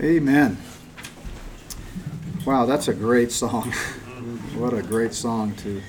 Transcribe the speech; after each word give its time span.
Amen. 0.00 0.58
Wow, 2.44 2.66
that's 2.66 2.88
a 2.88 2.94
great 2.94 3.30
song. 3.30 3.70
what 4.56 4.72
a 4.72 4.82
great 4.82 5.14
song 5.14 5.54
to 5.56 5.80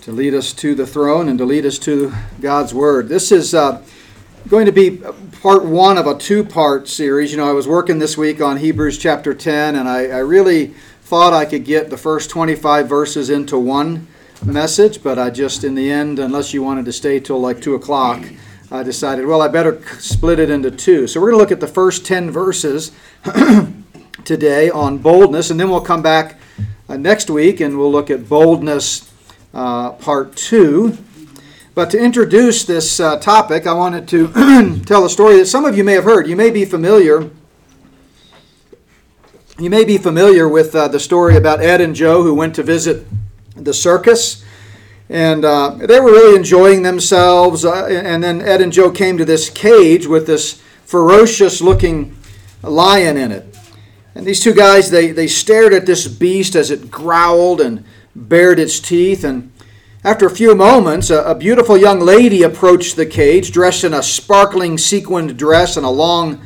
to 0.00 0.10
lead 0.10 0.34
us 0.34 0.52
to 0.54 0.74
the 0.74 0.86
throne 0.86 1.28
and 1.28 1.38
to 1.38 1.44
lead 1.44 1.64
us 1.64 1.78
to 1.78 2.12
God's 2.40 2.74
word. 2.74 3.08
This 3.08 3.30
is 3.30 3.54
uh, 3.54 3.84
going 4.48 4.66
to 4.66 4.72
be 4.72 5.02
part 5.42 5.64
one 5.64 5.96
of 5.98 6.06
a 6.06 6.16
two-part 6.16 6.88
series. 6.88 7.30
You 7.30 7.36
know, 7.36 7.48
I 7.48 7.52
was 7.52 7.68
working 7.68 7.98
this 7.98 8.16
week 8.16 8.40
on 8.40 8.56
Hebrews 8.56 8.98
chapter 8.98 9.34
10, 9.34 9.76
and 9.76 9.88
I, 9.88 10.06
I 10.06 10.18
really 10.18 10.68
thought 11.02 11.34
I 11.34 11.44
could 11.44 11.64
get 11.64 11.90
the 11.90 11.98
first 11.98 12.30
25 12.30 12.88
verses 12.88 13.28
into 13.28 13.58
one 13.58 14.06
message, 14.42 15.02
but 15.02 15.18
I 15.18 15.28
just, 15.30 15.62
in 15.62 15.74
the 15.74 15.90
end, 15.90 16.18
unless 16.18 16.54
you 16.54 16.62
wanted 16.62 16.86
to 16.86 16.92
stay 16.92 17.20
till 17.20 17.38
like 17.38 17.60
two 17.60 17.74
o'clock. 17.74 18.24
I 18.70 18.82
decided, 18.82 19.24
well, 19.24 19.40
I 19.40 19.48
better 19.48 19.80
split 19.98 20.38
it 20.38 20.50
into 20.50 20.70
two. 20.70 21.06
So 21.06 21.20
we're 21.20 21.30
going 21.30 21.38
to 21.38 21.42
look 21.42 21.52
at 21.52 21.60
the 21.60 21.66
first 21.66 22.04
10 22.04 22.30
verses 22.30 22.92
today 24.24 24.68
on 24.68 24.98
boldness, 24.98 25.50
and 25.50 25.58
then 25.58 25.70
we'll 25.70 25.80
come 25.80 26.02
back 26.02 26.38
uh, 26.86 26.98
next 26.98 27.30
week 27.30 27.60
and 27.60 27.78
we'll 27.78 27.90
look 27.90 28.10
at 28.10 28.28
boldness 28.28 29.10
uh, 29.54 29.92
part 29.92 30.36
two. 30.36 30.98
But 31.74 31.90
to 31.90 31.98
introduce 31.98 32.64
this 32.64 33.00
uh, 33.00 33.18
topic, 33.20 33.66
I 33.66 33.72
wanted 33.72 34.06
to 34.08 34.82
tell 34.84 35.06
a 35.06 35.10
story 35.10 35.36
that 35.38 35.46
some 35.46 35.64
of 35.64 35.74
you 35.74 35.84
may 35.84 35.94
have 35.94 36.04
heard. 36.04 36.26
You 36.26 36.36
may 36.36 36.50
be 36.50 36.66
familiar. 36.66 37.30
You 39.58 39.70
may 39.70 39.84
be 39.84 39.96
familiar 39.96 40.46
with 40.46 40.74
uh, 40.74 40.88
the 40.88 41.00
story 41.00 41.36
about 41.36 41.62
Ed 41.62 41.80
and 41.80 41.94
Joe 41.94 42.22
who 42.22 42.34
went 42.34 42.54
to 42.56 42.62
visit 42.62 43.06
the 43.56 43.72
circus 43.72 44.44
and 45.10 45.44
uh, 45.44 45.70
they 45.78 46.00
were 46.00 46.12
really 46.12 46.36
enjoying 46.36 46.82
themselves. 46.82 47.64
Uh, 47.64 47.86
and 47.86 48.22
then 48.22 48.42
Ed 48.42 48.60
and 48.60 48.72
Joe 48.72 48.90
came 48.90 49.16
to 49.18 49.24
this 49.24 49.48
cage 49.48 50.06
with 50.06 50.26
this 50.26 50.60
ferocious 50.84 51.60
looking 51.60 52.16
lion 52.62 53.16
in 53.16 53.32
it. 53.32 53.56
And 54.14 54.26
these 54.26 54.40
two 54.40 54.52
guys, 54.52 54.90
they, 54.90 55.12
they 55.12 55.26
stared 55.26 55.72
at 55.72 55.86
this 55.86 56.08
beast 56.08 56.56
as 56.56 56.70
it 56.70 56.90
growled 56.90 57.60
and 57.60 57.84
bared 58.14 58.58
its 58.58 58.80
teeth. 58.80 59.24
And 59.24 59.52
after 60.04 60.26
a 60.26 60.30
few 60.30 60.54
moments, 60.54 61.08
a, 61.08 61.22
a 61.22 61.34
beautiful 61.34 61.76
young 61.76 62.00
lady 62.00 62.42
approached 62.42 62.96
the 62.96 63.06
cage, 63.06 63.52
dressed 63.52 63.84
in 63.84 63.94
a 63.94 64.02
sparkling 64.02 64.76
sequined 64.76 65.38
dress 65.38 65.76
and 65.76 65.86
a 65.86 65.90
long 65.90 66.42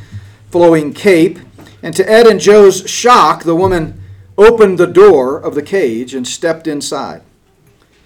flowing 0.50 0.92
cape. 0.92 1.38
And 1.82 1.96
to 1.96 2.08
Ed 2.08 2.26
and 2.26 2.38
Joe's 2.38 2.88
shock, 2.88 3.42
the 3.42 3.56
woman 3.56 4.00
opened 4.38 4.78
the 4.78 4.86
door 4.86 5.38
of 5.38 5.54
the 5.54 5.62
cage 5.62 6.14
and 6.14 6.28
stepped 6.28 6.66
inside. 6.66 7.22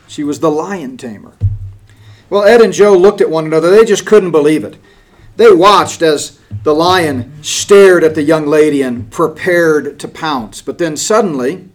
She 0.09 0.25
was 0.25 0.41
the 0.41 0.51
lion 0.51 0.97
tamer. 0.97 1.37
Well, 2.29 2.45
Ed 2.45 2.61
and 2.61 2.73
Joe 2.73 2.97
looked 2.97 3.21
at 3.21 3.31
one 3.31 3.47
another. 3.47 3.71
They 3.71 3.85
just 3.85 4.07
couldn't 4.07 4.33
believe 4.33 4.65
it. 4.65 4.79
They 5.37 5.53
watched 5.53 6.03
as 6.03 6.39
the 6.63 6.75
lion 6.75 7.43
stared 7.43 8.03
at 8.03 8.15
the 8.15 8.23
young 8.23 8.47
lady 8.47 8.83
and 8.83 9.11
prepared 9.11 10.01
to 10.01 10.09
pounce. 10.09 10.63
But 10.63 10.79
then 10.79 10.97
suddenly, 10.97 11.69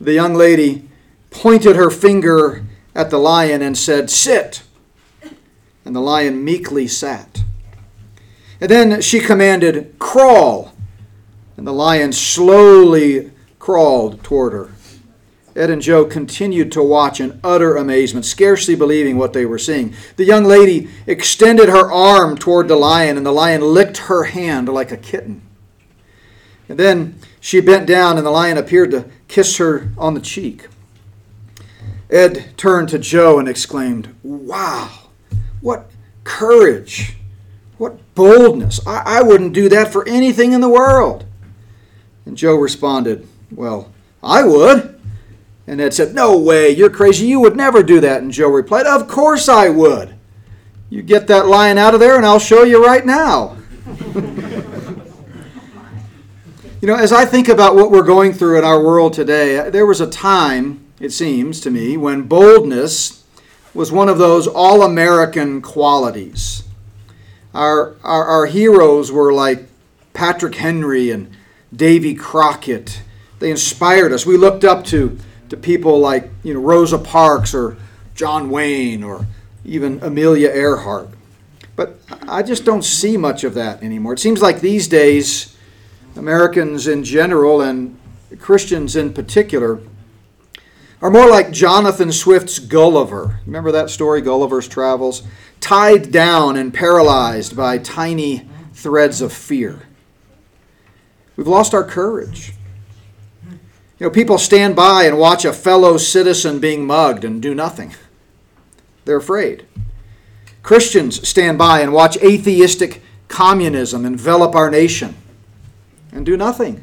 the 0.00 0.12
young 0.12 0.34
lady 0.34 0.88
pointed 1.30 1.76
her 1.76 1.90
finger 1.90 2.64
at 2.94 3.10
the 3.10 3.18
lion 3.18 3.62
and 3.62 3.76
said, 3.76 4.10
Sit. 4.10 4.62
And 5.84 5.94
the 5.94 6.00
lion 6.00 6.44
meekly 6.44 6.86
sat. 6.86 7.42
And 8.60 8.70
then 8.70 9.02
she 9.02 9.20
commanded, 9.20 9.98
Crawl. 9.98 10.72
And 11.56 11.66
the 11.66 11.72
lion 11.72 12.12
slowly 12.12 13.32
crawled 13.58 14.22
toward 14.22 14.52
her. 14.52 14.72
Ed 15.56 15.70
and 15.70 15.80
Joe 15.80 16.04
continued 16.04 16.72
to 16.72 16.82
watch 16.82 17.20
in 17.20 17.38
utter 17.44 17.76
amazement, 17.76 18.26
scarcely 18.26 18.74
believing 18.74 19.16
what 19.16 19.32
they 19.32 19.46
were 19.46 19.58
seeing. 19.58 19.94
The 20.16 20.24
young 20.24 20.44
lady 20.44 20.88
extended 21.06 21.68
her 21.68 21.92
arm 21.92 22.36
toward 22.36 22.66
the 22.66 22.76
lion, 22.76 23.16
and 23.16 23.24
the 23.24 23.32
lion 23.32 23.60
licked 23.60 23.98
her 23.98 24.24
hand 24.24 24.68
like 24.68 24.90
a 24.90 24.96
kitten. 24.96 25.42
And 26.68 26.78
then 26.78 27.18
she 27.40 27.60
bent 27.60 27.86
down, 27.86 28.16
and 28.16 28.26
the 28.26 28.32
lion 28.32 28.58
appeared 28.58 28.90
to 28.92 29.08
kiss 29.28 29.58
her 29.58 29.90
on 29.96 30.14
the 30.14 30.20
cheek. 30.20 30.66
Ed 32.10 32.56
turned 32.56 32.88
to 32.88 32.98
Joe 32.98 33.38
and 33.38 33.48
exclaimed, 33.48 34.12
Wow, 34.24 34.90
what 35.60 35.88
courage! 36.24 37.16
What 37.78 37.98
boldness! 38.14 38.84
I, 38.86 39.18
I 39.18 39.22
wouldn't 39.22 39.52
do 39.52 39.68
that 39.68 39.92
for 39.92 40.06
anything 40.08 40.52
in 40.52 40.60
the 40.60 40.68
world. 40.68 41.26
And 42.26 42.36
Joe 42.36 42.56
responded, 42.56 43.28
Well, 43.52 43.92
I 44.22 44.42
would. 44.42 44.93
And 45.66 45.80
Ed 45.80 45.94
said, 45.94 46.14
No 46.14 46.38
way, 46.38 46.70
you're 46.70 46.90
crazy. 46.90 47.26
You 47.26 47.40
would 47.40 47.56
never 47.56 47.82
do 47.82 48.00
that. 48.00 48.22
And 48.22 48.30
Joe 48.32 48.48
replied, 48.48 48.86
Of 48.86 49.08
course 49.08 49.48
I 49.48 49.68
would. 49.68 50.14
You 50.90 51.02
get 51.02 51.26
that 51.28 51.46
lion 51.46 51.78
out 51.78 51.94
of 51.94 52.00
there, 52.00 52.16
and 52.16 52.26
I'll 52.26 52.38
show 52.38 52.62
you 52.62 52.84
right 52.84 53.04
now. 53.04 53.56
you 56.80 56.86
know, 56.86 56.94
as 56.94 57.12
I 57.12 57.24
think 57.24 57.48
about 57.48 57.74
what 57.74 57.90
we're 57.90 58.02
going 58.02 58.32
through 58.32 58.58
in 58.58 58.64
our 58.64 58.82
world 58.82 59.12
today, 59.12 59.70
there 59.70 59.86
was 59.86 60.00
a 60.00 60.08
time, 60.08 60.84
it 61.00 61.10
seems 61.10 61.60
to 61.62 61.70
me, 61.70 61.96
when 61.96 62.22
boldness 62.22 63.24
was 63.72 63.90
one 63.90 64.08
of 64.08 64.18
those 64.18 64.46
all 64.46 64.82
American 64.82 65.60
qualities. 65.60 66.62
Our, 67.52 67.96
our, 68.04 68.24
our 68.24 68.46
heroes 68.46 69.10
were 69.10 69.32
like 69.32 69.66
Patrick 70.12 70.54
Henry 70.54 71.10
and 71.10 71.36
Davy 71.74 72.14
Crockett. 72.14 73.02
They 73.40 73.50
inspired 73.50 74.12
us. 74.12 74.24
We 74.24 74.36
looked 74.36 74.64
up 74.64 74.84
to 74.86 75.18
to 75.54 75.60
people 75.60 76.00
like 76.00 76.30
you 76.42 76.52
know 76.52 76.60
Rosa 76.60 76.98
Parks 76.98 77.54
or 77.54 77.76
John 78.14 78.50
Wayne 78.50 79.02
or 79.02 79.26
even 79.64 80.02
Amelia 80.02 80.48
Earhart. 80.48 81.08
But 81.76 81.98
I 82.28 82.42
just 82.42 82.64
don't 82.64 82.84
see 82.84 83.16
much 83.16 83.44
of 83.44 83.54
that 83.54 83.82
anymore. 83.82 84.12
It 84.12 84.18
seems 84.18 84.42
like 84.42 84.60
these 84.60 84.86
days, 84.88 85.56
Americans 86.16 86.86
in 86.86 87.04
general 87.04 87.60
and 87.60 87.98
Christians 88.38 88.96
in 88.96 89.12
particular 89.12 89.80
are 91.00 91.10
more 91.10 91.28
like 91.28 91.50
Jonathan 91.50 92.12
Swift's 92.12 92.58
Gulliver. 92.58 93.40
Remember 93.46 93.72
that 93.72 93.90
story, 93.90 94.20
Gulliver's 94.20 94.68
Travels? 94.68 95.22
Tied 95.60 96.10
down 96.10 96.56
and 96.56 96.72
paralyzed 96.72 97.56
by 97.56 97.78
tiny 97.78 98.48
threads 98.72 99.20
of 99.20 99.32
fear. 99.32 99.82
We've 101.36 101.48
lost 101.48 101.74
our 101.74 101.84
courage. 101.84 102.54
You 103.98 104.06
know, 104.06 104.10
people 104.10 104.38
stand 104.38 104.74
by 104.74 105.04
and 105.04 105.18
watch 105.18 105.44
a 105.44 105.52
fellow 105.52 105.96
citizen 105.96 106.58
being 106.58 106.86
mugged 106.86 107.24
and 107.24 107.40
do 107.40 107.54
nothing. 107.54 107.94
They're 109.04 109.18
afraid. 109.18 109.66
Christians 110.62 111.26
stand 111.28 111.58
by 111.58 111.80
and 111.80 111.92
watch 111.92 112.16
atheistic 112.18 113.02
communism 113.28 114.04
envelop 114.04 114.54
our 114.54 114.70
nation 114.70 115.14
and 116.12 116.26
do 116.26 116.36
nothing. 116.36 116.82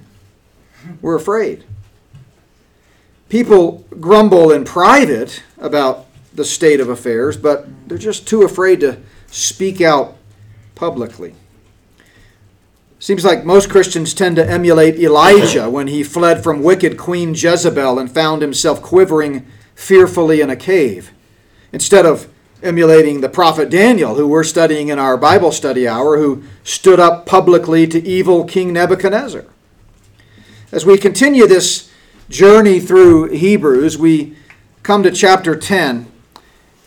We're 1.02 1.16
afraid. 1.16 1.64
People 3.28 3.86
grumble 4.00 4.52
in 4.52 4.66
private 4.66 5.44
about 5.58 6.06
the 6.34 6.46
state 6.46 6.80
of 6.80 6.90
affairs, 6.90 7.38
but 7.38 7.68
they're 7.88 7.98
just 7.98 8.28
too 8.28 8.44
afraid 8.44 8.80
to 8.82 9.00
speak 9.28 9.82
out 9.82 10.18
publicly. 10.76 11.36
Seems 13.02 13.26
like 13.26 13.44
most 13.44 13.68
Christians 13.68 14.14
tend 14.14 14.36
to 14.36 14.48
emulate 14.48 15.00
Elijah 15.00 15.72
when 15.72 15.88
he 15.88 16.04
fled 16.04 16.44
from 16.44 16.62
wicked 16.62 17.00
Queen 17.00 17.34
Jezebel 17.34 17.98
and 17.98 18.12
found 18.12 18.44
himself 18.44 18.80
quivering 18.80 19.48
fearfully 19.74 20.40
in 20.40 20.52
a 20.52 20.56
cave. 20.56 21.12
Instead 21.74 22.06
of 22.06 22.32
emulating 22.62 23.22
the 23.22 23.28
prophet 23.28 23.72
Daniel, 23.72 24.14
who 24.14 24.28
we're 24.28 24.44
studying 24.44 24.90
in 24.90 25.00
our 25.00 25.18
Bible 25.18 25.52
study 25.52 25.88
hour, 25.88 26.20
who 26.20 26.44
stood 26.64 27.00
up 27.00 27.26
publicly 27.26 27.88
to 27.88 28.08
evil 28.08 28.44
King 28.44 28.72
Nebuchadnezzar. 28.72 29.46
As 30.72 30.86
we 30.86 30.96
continue 31.00 31.48
this 31.48 31.92
journey 32.30 32.80
through 32.80 33.32
Hebrews, 33.32 33.98
we 33.98 34.38
come 34.84 35.02
to 35.02 35.10
chapter 35.10 35.56
10, 35.56 36.06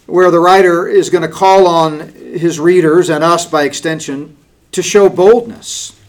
where 0.07 0.31
the 0.31 0.39
writer 0.39 0.87
is 0.87 1.11
going 1.11 1.23
to 1.23 1.29
call 1.29 1.67
on 1.67 2.11
his 2.11 2.61
readers 2.61 3.11
and 3.11 3.25
us 3.25 3.47
by 3.47 3.65
extension 3.65 4.37
to 4.71 4.81
show 4.81 5.09
boldness. 5.09 6.01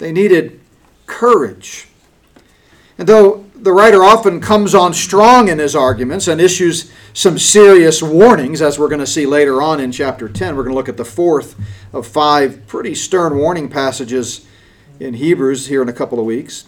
They 0.00 0.12
needed 0.12 0.58
courage. 1.06 1.86
And 2.96 3.06
though 3.06 3.44
the 3.54 3.72
writer 3.72 4.02
often 4.02 4.40
comes 4.40 4.74
on 4.74 4.94
strong 4.94 5.48
in 5.48 5.58
his 5.58 5.76
arguments 5.76 6.26
and 6.26 6.40
issues 6.40 6.90
some 7.12 7.38
serious 7.38 8.02
warnings, 8.02 8.62
as 8.62 8.78
we're 8.78 8.88
going 8.88 9.00
to 9.00 9.06
see 9.06 9.26
later 9.26 9.60
on 9.60 9.78
in 9.78 9.92
chapter 9.92 10.26
10, 10.26 10.56
we're 10.56 10.62
going 10.62 10.72
to 10.72 10.76
look 10.76 10.88
at 10.88 10.96
the 10.96 11.04
fourth 11.04 11.54
of 11.92 12.06
five 12.06 12.66
pretty 12.66 12.94
stern 12.94 13.36
warning 13.36 13.68
passages 13.68 14.46
in 14.98 15.14
Hebrews 15.14 15.66
here 15.66 15.82
in 15.82 15.88
a 15.90 15.94
couple 15.94 16.18
of 16.18 16.24
weeks. 16.24 16.64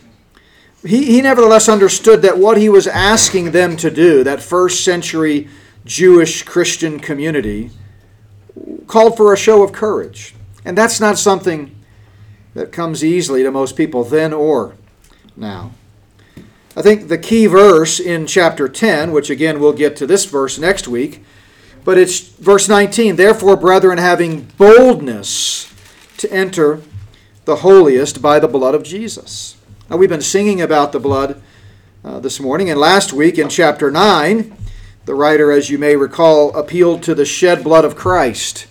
He, 0.85 1.07
he 1.07 1.23
nevertheless 1.23 1.71
understood 1.71 2.21
that 2.23 2.37
what 2.37 2.59
he 2.59 2.69
was 2.69 2.87
asking 2.87 3.53
them 3.53 3.79
to 3.79 3.91
do, 3.91 4.23
that 4.25 4.43
first 4.43 4.85
century 4.85 5.49
Jewish 5.87 6.43
Christian 6.43 7.01
community, 7.01 7.71
called 8.87 9.17
for 9.17 9.33
a 9.33 9.39
show 9.39 9.63
of 9.63 9.73
courage. 9.73 10.35
And 10.67 10.77
that's 10.77 11.01
not 11.01 11.17
something 11.17 11.75
that 12.55 12.73
comes 12.73 13.05
easily 13.05 13.43
to 13.43 13.51
most 13.51 13.77
people 13.77 14.05
then 14.05 14.33
or 14.33 14.75
now. 15.37 15.73
I 16.77 16.83
think 16.83 17.09
the 17.09 17.19
key 17.19 17.47
verse 17.47 18.01
in 18.01 18.27
chapter 18.27 18.69
10, 18.69 19.13
which 19.13 19.31
again 19.31 19.61
we'll 19.61 19.73
get 19.73 19.97
to 19.97 20.07
this 20.07 20.25
verse 20.25 20.59
next 20.59 20.89
week, 20.89 21.23
but 21.85 21.99
it's 21.99 22.21
verse 22.21 22.69
19. 22.69 23.17
Therefore, 23.17 23.57
brethren, 23.57 23.99
having 23.99 24.45
boldness 24.57 25.73
to 26.19 26.33
enter 26.33 26.81
the 27.45 27.57
holiest 27.57 28.23
by 28.23 28.39
the 28.39 28.49
blood 28.49 28.75
of 28.75 28.85
Jesus. 28.85 29.57
Now, 29.91 29.97
we've 29.97 30.09
been 30.09 30.23
singing 30.23 30.63
about 30.63 30.93
the 30.93 31.01
blood 31.01 31.43
uh, 32.05 32.21
this 32.21 32.41
morning, 32.41 32.71
and 32.71 32.81
last 32.81 33.13
week 33.13 33.37
in 33.37 33.49
chapter 33.49 33.91
9, 33.91 34.57
the 35.05 35.15
writer, 35.15 35.51
as 35.51 35.69
you 35.69 35.77
may 35.77 35.97
recall, 35.97 36.57
appealed 36.57 37.03
to 37.03 37.15
the 37.15 37.25
shed 37.25 37.65
blood 37.65 37.85
of 37.85 37.97
Christ 37.97 38.67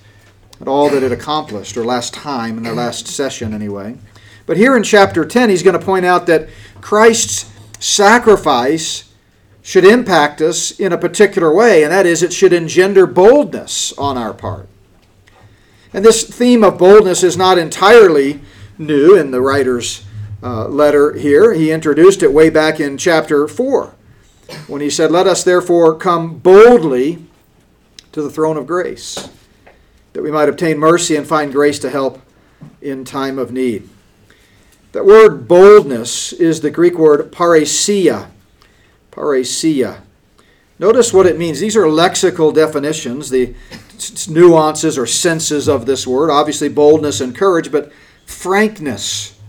and 0.62 0.70
all 0.70 0.90
that 0.92 1.02
it 1.02 1.12
accomplished, 1.12 1.76
or 1.76 1.84
last 1.84 2.14
time, 2.14 2.56
in 2.56 2.64
the 2.64 2.74
last 2.74 3.08
session 3.08 3.52
anyway. 3.52 3.98
But 4.46 4.58
here 4.58 4.78
in 4.78 4.84
chapter 4.84 5.26
10, 5.26 5.50
he's 5.50 5.64
going 5.64 5.78
to 5.78 5.84
point 5.84 6.06
out 6.06 6.28
that 6.28 6.50
Christ's 6.82 7.52
sacrifice 7.80 9.12
should 9.64 9.84
impact 9.84 10.40
us 10.40 10.72
in 10.80 10.94
a 10.94 11.00
particular 11.00 11.52
way, 11.52 11.82
and 11.82 11.92
that 11.92 12.06
is, 12.06 12.22
it 12.22 12.32
should 12.32 12.54
engender 12.54 13.08
boldness 13.08 13.92
on 13.98 14.20
our 14.20 14.36
part. 14.36 14.70
And 15.94 16.06
this 16.06 16.24
theme 16.24 16.64
of 16.64 16.78
boldness 16.78 17.24
is 17.24 17.36
not 17.36 17.58
entirely 17.58 18.40
new 18.78 19.18
in 19.18 19.32
the 19.32 19.42
writer's 19.42 20.06
uh, 20.44 20.68
letter 20.68 21.14
here. 21.14 21.54
He 21.54 21.72
introduced 21.72 22.22
it 22.22 22.34
way 22.34 22.52
back 22.52 22.80
in 22.80 23.00
chapter 23.00 23.48
4 23.48 23.96
when 24.68 24.82
he 24.82 24.92
said, 24.92 25.12
Let 25.12 25.26
us 25.26 25.44
therefore 25.44 25.98
come 25.98 26.38
boldly 26.38 27.26
to 28.12 28.22
the 28.22 28.30
throne 28.30 28.58
of 28.58 28.68
grace, 28.68 29.30
that 30.14 30.24
we 30.24 30.32
might 30.32 30.50
obtain 30.50 30.78
mercy 30.78 31.16
and 31.16 31.28
find 31.28 31.52
grace 31.52 31.80
to 31.80 31.90
help 31.90 32.22
in 32.82 33.06
time 33.06 33.40
of 33.40 33.52
need. 33.52 33.88
That 34.92 35.06
word 35.06 35.48
boldness 35.48 36.34
is 36.34 36.62
the 36.62 36.72
Greek 36.72 36.98
word 36.98 37.32
parrhesia. 37.32 38.30
Parrhesia. 39.12 40.02
Notice 40.80 41.14
what 41.14 41.28
it 41.28 41.38
means. 41.38 41.60
These 41.60 41.78
are 41.78 41.84
lexical 41.84 42.54
definitions, 42.54 43.30
the 43.30 43.54
nuances 44.28 44.98
or 44.98 45.06
senses 45.06 45.70
of 45.70 45.86
this 45.86 46.08
word. 46.08 46.30
Obviously, 46.30 46.68
boldness 46.68 47.22
and 47.22 47.36
courage, 47.36 47.72
but 47.72 47.92
frankness, 48.26 49.40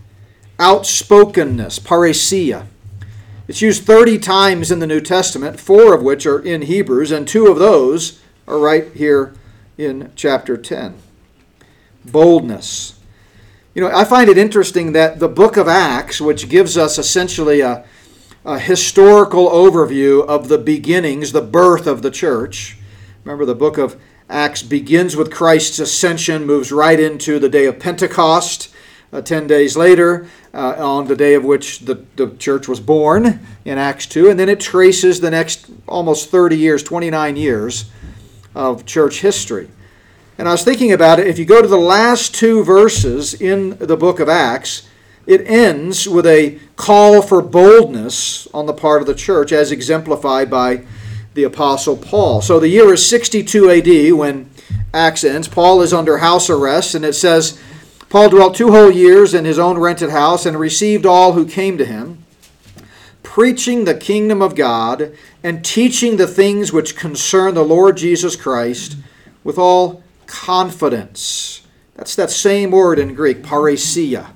outspokenness, 0.59 1.79
parrhesia. 1.79 2.67
It's 3.47 3.61
used 3.61 3.83
30 3.83 4.19
times 4.19 4.71
in 4.71 4.79
the 4.79 4.87
New 4.87 5.01
Testament, 5.01 5.59
four 5.59 5.93
of 5.93 6.03
which 6.03 6.25
are 6.25 6.39
in 6.39 6.61
Hebrews, 6.61 7.11
and 7.11 7.27
two 7.27 7.47
of 7.47 7.59
those 7.59 8.21
are 8.47 8.57
right 8.57 8.93
here 8.93 9.33
in 9.77 10.11
chapter 10.15 10.57
10. 10.57 10.95
Boldness. 12.05 12.99
You 13.73 13.81
know, 13.81 13.95
I 13.95 14.05
find 14.05 14.29
it 14.29 14.37
interesting 14.37 14.91
that 14.93 15.19
the 15.19 15.27
book 15.27 15.57
of 15.57 15.67
Acts, 15.67 16.21
which 16.21 16.49
gives 16.49 16.77
us 16.77 16.97
essentially 16.97 17.61
a, 17.61 17.85
a 18.45 18.59
historical 18.59 19.49
overview 19.49 20.25
of 20.27 20.47
the 20.47 20.59
beginnings, 20.59 21.31
the 21.31 21.41
birth 21.41 21.87
of 21.87 22.01
the 22.01 22.11
church. 22.11 22.77
Remember, 23.23 23.45
the 23.45 23.55
book 23.55 23.77
of 23.77 23.99
Acts 24.29 24.61
begins 24.61 25.15
with 25.15 25.31
Christ's 25.31 25.79
ascension, 25.79 26.45
moves 26.45 26.71
right 26.71 26.99
into 26.99 27.39
the 27.39 27.49
day 27.49 27.65
of 27.65 27.79
Pentecost. 27.79 28.69
Uh, 29.11 29.21
Ten 29.21 29.45
days 29.45 29.77
later, 29.77 30.27
uh, 30.55 30.73
on 30.77 31.05
the 31.05 31.15
day 31.15 31.35
of 31.35 31.43
which 31.43 31.81
the, 31.81 32.03
the 32.15 32.35
church 32.37 32.67
was 32.67 32.79
born 32.79 33.39
in 33.63 33.77
Acts 33.77 34.07
2, 34.07 34.27
and 34.27 34.39
then 34.39 34.49
it 34.49 34.59
traces 34.59 35.19
the 35.19 35.29
next 35.29 35.69
almost 35.87 36.31
30 36.31 36.57
years, 36.57 36.81
29 36.81 37.35
years 37.35 37.91
of 38.55 38.85
church 38.85 39.21
history. 39.21 39.69
And 40.37 40.47
I 40.47 40.51
was 40.51 40.63
thinking 40.63 40.91
about 40.91 41.19
it, 41.19 41.27
if 41.27 41.37
you 41.37 41.45
go 41.45 41.61
to 41.61 41.67
the 41.67 41.77
last 41.77 42.33
two 42.33 42.63
verses 42.63 43.33
in 43.33 43.77
the 43.77 43.97
book 43.97 44.19
of 44.19 44.29
Acts, 44.29 44.87
it 45.25 45.47
ends 45.47 46.07
with 46.07 46.25
a 46.25 46.59
call 46.75 47.21
for 47.21 47.41
boldness 47.41 48.47
on 48.53 48.65
the 48.65 48.73
part 48.73 49.01
of 49.01 49.07
the 49.07 49.15
church, 49.15 49.51
as 49.51 49.71
exemplified 49.71 50.49
by 50.49 50.83
the 51.33 51.43
Apostle 51.43 51.97
Paul. 51.97 52.41
So 52.41 52.59
the 52.59 52.67
year 52.67 52.93
is 52.93 53.07
62 53.07 53.69
AD 53.69 54.13
when 54.13 54.49
Acts 54.93 55.23
ends. 55.23 55.47
Paul 55.47 55.81
is 55.81 55.93
under 55.93 56.17
house 56.17 56.49
arrest, 56.49 56.93
and 56.93 57.05
it 57.05 57.13
says 57.13 57.59
Paul 58.09 58.29
dwelt 58.29 58.55
two 58.55 58.71
whole 58.71 58.91
years 58.91 59.33
in 59.33 59.45
his 59.45 59.57
own 59.57 59.77
rented 59.77 60.11
house 60.11 60.45
and 60.45 60.59
received 60.59 61.05
all 61.05 61.33
who 61.33 61.45
came 61.45 61.77
to 61.77 61.85
him, 61.85 62.22
preaching 63.33 63.85
the 63.85 63.95
kingdom 63.95 64.43
of 64.43 64.53
God 64.53 65.11
and 65.41 65.65
teaching 65.65 66.17
the 66.17 66.27
things 66.27 66.71
which 66.71 66.95
concern 66.95 67.55
the 67.55 67.65
Lord 67.65 67.97
Jesus 67.97 68.35
Christ 68.35 68.95
with 69.43 69.57
all 69.57 70.03
confidence. 70.27 71.65
That's 71.95 72.15
that 72.15 72.29
same 72.29 72.69
word 72.69 72.99
in 72.99 73.15
Greek, 73.15 73.41
parrhesia. 73.41 74.33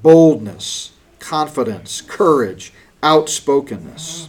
Boldness, 0.00 0.92
confidence, 1.18 2.00
courage, 2.02 2.72
outspokenness. 3.02 4.28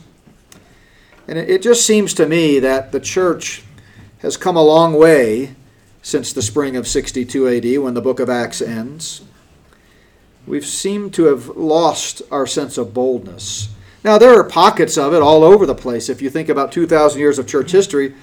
And 1.27 1.37
it 1.37 1.61
just 1.61 1.85
seems 1.85 2.15
to 2.15 2.25
me 2.25 2.57
that 2.57 2.91
the 2.91 2.99
church 2.99 3.61
has 4.17 4.35
come 4.35 4.57
a 4.57 4.63
long 4.63 4.95
way 4.95 5.53
since 6.01 6.33
the 6.33 6.41
spring 6.41 6.75
of 6.75 6.87
62 6.87 7.47
AD 7.47 7.83
when 7.83 7.93
the 7.93 8.01
book 8.01 8.19
of 8.19 8.31
Acts 8.31 8.63
ends. 8.63 9.21
We've 10.47 10.65
seemed 10.65 11.13
to 11.13 11.25
have 11.25 11.49
lost 11.49 12.23
our 12.31 12.47
sense 12.47 12.79
of 12.79 12.91
boldness. 12.91 13.69
Now, 14.05 14.17
there 14.17 14.39
are 14.39 14.43
pockets 14.45 14.97
of 14.97 15.13
it 15.13 15.21
all 15.21 15.43
over 15.43 15.65
the 15.65 15.75
place. 15.75 16.07
If 16.07 16.21
you 16.21 16.29
think 16.29 16.47
about 16.47 16.71
2,000 16.71 17.19
years 17.19 17.37
of 17.37 17.45
church 17.45 17.71
history, 17.71 18.13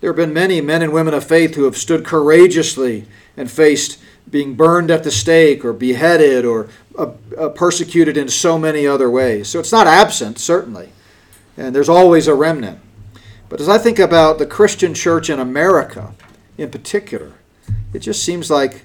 there 0.00 0.10
have 0.10 0.16
been 0.16 0.32
many 0.32 0.60
men 0.60 0.82
and 0.82 0.92
women 0.92 1.14
of 1.14 1.24
faith 1.24 1.56
who 1.56 1.64
have 1.64 1.76
stood 1.76 2.04
courageously 2.04 3.06
and 3.36 3.50
faced 3.50 4.00
being 4.30 4.54
burned 4.54 4.92
at 4.92 5.02
the 5.02 5.10
stake 5.10 5.64
or 5.64 5.72
beheaded 5.72 6.44
or 6.44 6.68
uh, 6.96 7.10
uh, 7.36 7.48
persecuted 7.48 8.16
in 8.16 8.28
so 8.28 8.56
many 8.56 8.86
other 8.86 9.10
ways. 9.10 9.48
So 9.48 9.58
it's 9.58 9.72
not 9.72 9.88
absent, 9.88 10.38
certainly 10.38 10.90
and 11.60 11.74
there's 11.74 11.88
always 11.88 12.26
a 12.26 12.34
remnant. 12.34 12.80
But 13.48 13.60
as 13.60 13.68
I 13.68 13.78
think 13.78 13.98
about 13.98 14.38
the 14.38 14.46
Christian 14.46 14.94
church 14.94 15.28
in 15.28 15.38
America 15.38 16.14
in 16.56 16.70
particular, 16.70 17.32
it 17.92 17.98
just 17.98 18.24
seems 18.24 18.50
like 18.50 18.84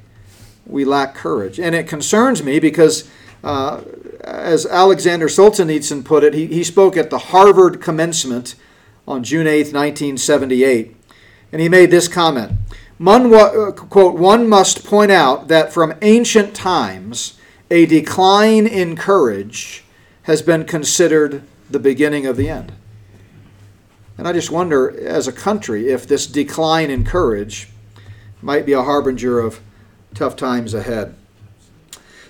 we 0.65 0.83
lack 0.83 1.15
courage. 1.15 1.59
And 1.59 1.73
it 1.73 1.87
concerns 1.87 2.43
me 2.43 2.59
because, 2.59 3.09
uh, 3.45 3.81
as 4.21 4.65
Alexander 4.65 5.27
Solzhenitsyn 5.27 6.03
put 6.03 6.23
it, 6.23 6.33
he, 6.33 6.47
he 6.47 6.63
spoke 6.63 6.97
at 6.97 7.11
the 7.11 7.19
Harvard 7.19 7.79
commencement 7.79 8.55
on 9.07 9.23
June 9.23 9.45
8, 9.45 9.71
1978, 9.71 10.95
and 11.51 11.61
he 11.61 11.69
made 11.69 11.91
this 11.91 12.07
comment. 12.07 12.53
One, 12.97 13.31
uh, 13.31 13.71
quote, 13.71 14.15
one 14.15 14.49
must 14.49 14.83
point 14.83 15.11
out 15.11 15.47
that 15.47 15.71
from 15.71 15.93
ancient 16.01 16.55
times, 16.55 17.37
a 17.69 17.85
decline 17.85 18.65
in 18.65 18.95
courage 18.95 19.83
has 20.23 20.41
been 20.41 20.65
considered 20.65 21.43
the 21.69 21.79
beginning 21.79 22.25
of 22.25 22.37
the 22.37 22.49
end. 22.49 22.73
And 24.17 24.27
I 24.27 24.33
just 24.33 24.49
wonder, 24.49 24.97
as 25.07 25.27
a 25.27 25.31
country, 25.31 25.89
if 25.89 26.07
this 26.07 26.25
decline 26.25 26.89
in 26.89 27.03
courage 27.03 27.69
might 28.41 28.65
be 28.65 28.73
a 28.73 28.81
harbinger 28.81 29.39
of 29.39 29.61
tough 30.15 30.35
times 30.35 30.73
ahead. 30.73 31.15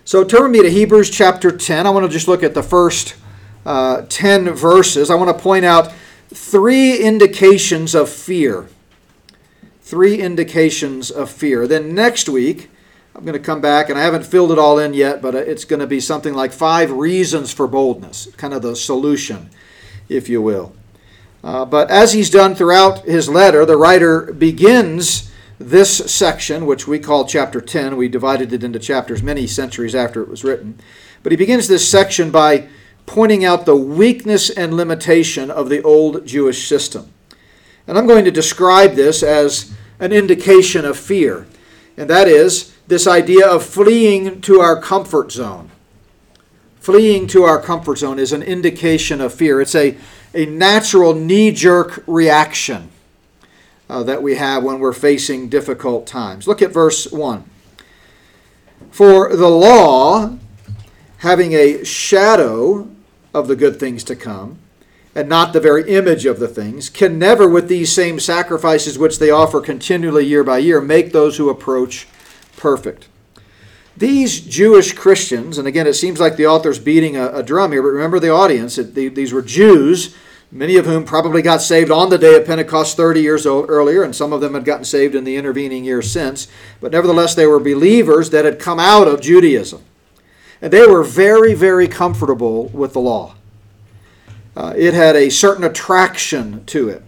So 0.08 0.24
turn 0.24 0.44
with 0.44 0.52
me 0.52 0.62
to 0.62 0.70
Hebrews 0.70 1.10
chapter 1.10 1.50
10. 1.50 1.88
I 1.88 1.90
want 1.90 2.06
to 2.06 2.12
just 2.12 2.28
look 2.28 2.44
at 2.44 2.54
the 2.54 2.62
first 2.62 3.16
uh, 3.66 4.04
10 4.08 4.52
verses. 4.52 5.10
I 5.10 5.16
want 5.16 5.36
to 5.36 5.44
point 5.44 5.66
out 5.66 5.92
three 6.28 7.00
indications 7.00 7.96
of 7.96 8.08
fear. 8.08 8.68
Three 9.82 10.22
indications 10.22 11.10
of 11.10 11.32
fear. 11.32 11.66
Then 11.66 11.96
next 11.96 12.30
week, 12.30 12.70
I'm 13.16 13.26
going 13.26 13.34
to 13.34 13.44
come 13.44 13.62
back, 13.62 13.90
and 13.90 13.98
I 13.98 14.04
haven't 14.04 14.28
filled 14.28 14.52
it 14.52 14.60
all 14.60 14.78
in 14.78 14.94
yet, 14.94 15.24
but 15.24 15.34
it's 15.34 15.66
going 15.66 15.80
to 15.80 15.88
be 15.88 16.00
something 16.00 16.36
like 16.36 16.52
five 16.52 16.92
reasons 16.92 17.52
for 17.52 17.66
boldness, 17.66 18.28
kind 18.38 18.54
of 18.54 18.62
the 18.62 18.76
solution, 18.76 19.50
if 20.08 20.30
you 20.30 20.40
will. 20.40 20.76
Uh, 21.44 21.66
but 21.66 21.90
as 21.90 22.14
he's 22.14 22.30
done 22.30 22.54
throughout 22.54 23.06
his 23.06 23.28
letter, 23.28 23.66
the 23.66 23.78
writer 23.78 24.32
begins 24.34 25.32
this 25.66 25.98
section, 26.14 26.68
which 26.68 26.88
we 26.88 27.00
call 27.00 27.26
chapter 27.26 27.60
10. 27.60 27.98
We 27.98 28.08
divided 28.08 28.54
it 28.54 28.64
into 28.64 28.78
chapters 28.78 29.24
many 29.24 29.48
centuries 29.48 29.96
after 29.96 30.22
it 30.22 30.30
was 30.30 30.44
written. 30.44 30.80
But 31.24 31.32
he 31.32 31.38
begins 31.38 31.68
this 31.68 31.90
section 31.90 32.30
by 32.30 32.68
pointing 33.08 33.44
out 33.44 33.66
the 33.66 33.76
weakness 33.76 34.52
and 34.52 34.76
limitation 34.76 35.50
of 35.50 35.70
the 35.70 35.82
old 35.82 36.28
Jewish 36.28 36.68
system. 36.68 37.12
And 37.88 37.98
I'm 37.98 38.06
going 38.06 38.26
to 38.26 38.32
describe 38.32 38.94
this 38.94 39.24
as 39.24 39.74
an 40.00 40.12
indication 40.12 40.86
of 40.86 40.98
fear, 40.98 41.48
and 41.98 42.10
that 42.12 42.28
is 42.28 42.76
this 42.88 43.08
idea 43.08 43.48
of 43.48 43.64
fleeing 43.64 44.42
to 44.42 44.60
our 44.60 44.80
comfort 44.80 45.32
zone. 45.32 45.72
Fleeing 46.80 47.26
to 47.28 47.44
our 47.44 47.60
comfort 47.60 47.98
zone 47.98 48.20
is 48.20 48.34
an 48.34 48.44
indication 48.44 49.20
of 49.20 49.34
fear. 49.34 49.62
It's 49.62 49.74
a, 49.74 49.98
a 50.36 50.46
natural 50.46 51.16
knee 51.16 51.52
jerk 51.52 52.04
reaction 52.06 52.92
uh, 53.90 54.04
that 54.04 54.24
we 54.24 54.36
have 54.36 54.64
when 54.64 54.80
we're 54.80 54.94
facing 54.94 55.50
difficult 55.50 56.08
times. 56.08 56.48
Look 56.48 56.62
at 56.62 56.72
verse 56.72 57.12
1. 57.12 57.44
For 58.92 59.36
the 59.36 59.50
law, 59.50 60.38
having 61.18 61.54
a 61.54 61.84
shadow 61.84 62.90
of 63.34 63.48
the 63.48 63.56
good 63.56 63.80
things 63.80 64.04
to 64.06 64.16
come, 64.16 64.60
and 65.14 65.30
not 65.30 65.54
the 65.54 65.62
very 65.62 65.90
image 65.90 66.26
of 66.26 66.40
the 66.40 66.48
things, 66.48 66.90
can 66.90 67.18
never, 67.18 67.48
with 67.48 67.68
these 67.68 67.92
same 67.92 68.20
sacrifices 68.20 68.98
which 68.98 69.20
they 69.20 69.30
offer 69.30 69.62
continually 69.62 70.26
year 70.26 70.44
by 70.44 70.58
year, 70.58 70.82
make 70.82 71.12
those 71.12 71.38
who 71.38 71.50
approach 71.50 72.08
perfect. 72.58 73.08
These 73.98 74.42
Jewish 74.42 74.92
Christians, 74.92 75.58
and 75.58 75.68
again, 75.68 75.88
it 75.88 75.94
seems 75.94 76.20
like 76.20 76.36
the 76.36 76.48
author's 76.48 76.80
beating 76.80 77.16
a, 77.16 77.30
a 77.30 77.44
drum 77.44 77.72
here, 77.72 77.82
but 77.82 77.90
remember 77.90 78.20
the 78.20 78.30
audience. 78.30 78.78
It, 78.78 78.94
the, 78.94 79.08
these 79.08 79.32
were 79.32 79.42
Jews, 79.42 80.16
many 80.56 80.78
of 80.78 80.86
whom 80.86 81.04
probably 81.04 81.42
got 81.42 81.62
saved 81.62 81.92
on 81.92 82.10
the 82.10 82.18
day 82.18 82.36
of 82.36 82.46
Pentecost 82.46 82.96
30 82.96 83.22
years 83.22 83.46
earlier, 83.46 84.04
and 84.04 84.16
some 84.16 84.32
of 84.32 84.40
them 84.40 84.54
had 84.54 84.64
gotten 84.64 84.86
saved 84.86 85.14
in 85.14 85.26
the 85.26 85.36
intervening 85.36 85.84
years 85.84 86.10
since. 86.10 86.48
But 86.80 86.94
nevertheless, 86.94 87.36
they 87.36 87.46
were 87.46 87.60
believers 87.60 88.30
that 88.30 88.46
had 88.46 88.58
come 88.58 88.80
out 88.80 89.06
of 89.06 89.20
Judaism. 89.20 89.84
And 90.62 90.72
they 90.72 90.88
were 90.88 91.04
very, 91.04 91.54
very 91.54 91.90
comfortable 91.90 92.70
with 92.70 92.94
the 92.94 93.02
law. 93.02 93.36
Uh, 94.56 94.74
it 94.78 94.94
had 94.94 95.18
a 95.18 95.30
certain 95.30 95.66
attraction 95.66 96.64
to 96.68 96.88
it. 96.88 97.04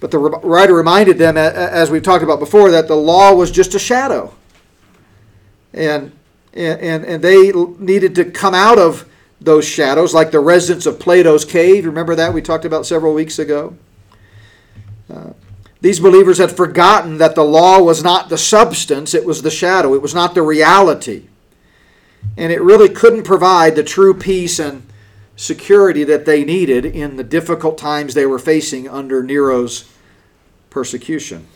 But 0.00 0.10
the 0.10 0.18
writer 0.18 0.74
reminded 0.74 1.16
them, 1.16 1.36
as 1.36 1.92
we've 1.92 2.02
talked 2.02 2.24
about 2.24 2.40
before, 2.40 2.72
that 2.72 2.88
the 2.88 2.96
law 2.96 3.32
was 3.34 3.52
just 3.52 3.76
a 3.76 3.78
shadow. 3.78 4.34
And, 5.72 6.10
and, 6.52 7.04
and 7.04 7.22
they 7.22 7.52
needed 7.52 8.16
to 8.16 8.24
come 8.24 8.54
out 8.54 8.78
of 8.78 9.08
those 9.40 9.66
shadows, 9.66 10.14
like 10.14 10.30
the 10.30 10.40
residents 10.40 10.86
of 10.86 10.98
Plato's 10.98 11.44
cave. 11.44 11.86
Remember 11.86 12.14
that 12.14 12.34
we 12.34 12.42
talked 12.42 12.64
about 12.64 12.86
several 12.86 13.14
weeks 13.14 13.38
ago? 13.38 13.76
Uh, 15.12 15.32
these 15.80 16.00
believers 16.00 16.38
had 16.38 16.56
forgotten 16.56 17.18
that 17.18 17.34
the 17.34 17.44
law 17.44 17.80
was 17.80 18.02
not 18.02 18.28
the 18.28 18.38
substance, 18.38 19.14
it 19.14 19.24
was 19.24 19.42
the 19.42 19.50
shadow, 19.50 19.94
it 19.94 20.02
was 20.02 20.14
not 20.14 20.34
the 20.34 20.42
reality. 20.42 21.24
And 22.36 22.52
it 22.52 22.60
really 22.60 22.88
couldn't 22.88 23.22
provide 23.22 23.76
the 23.76 23.84
true 23.84 24.12
peace 24.12 24.58
and 24.58 24.82
security 25.36 26.02
that 26.02 26.24
they 26.24 26.44
needed 26.44 26.84
in 26.84 27.16
the 27.16 27.22
difficult 27.22 27.78
times 27.78 28.14
they 28.14 28.26
were 28.26 28.40
facing 28.40 28.88
under 28.88 29.22
Nero's 29.22 29.88
persecution. 30.68 31.46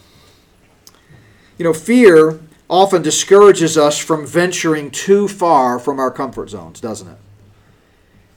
You 1.59 1.65
know, 1.65 1.73
fear 1.73 2.41
often 2.71 3.03
discourages 3.03 3.77
us 3.77 3.99
from 3.99 4.25
venturing 4.25 4.91
too 4.93 5.27
far 5.27 5.81
from 5.81 5.99
our 5.99 6.13
comfort 6.13 6.49
zones, 6.49 6.81
doesn't 6.81 7.09
it? 7.09 7.19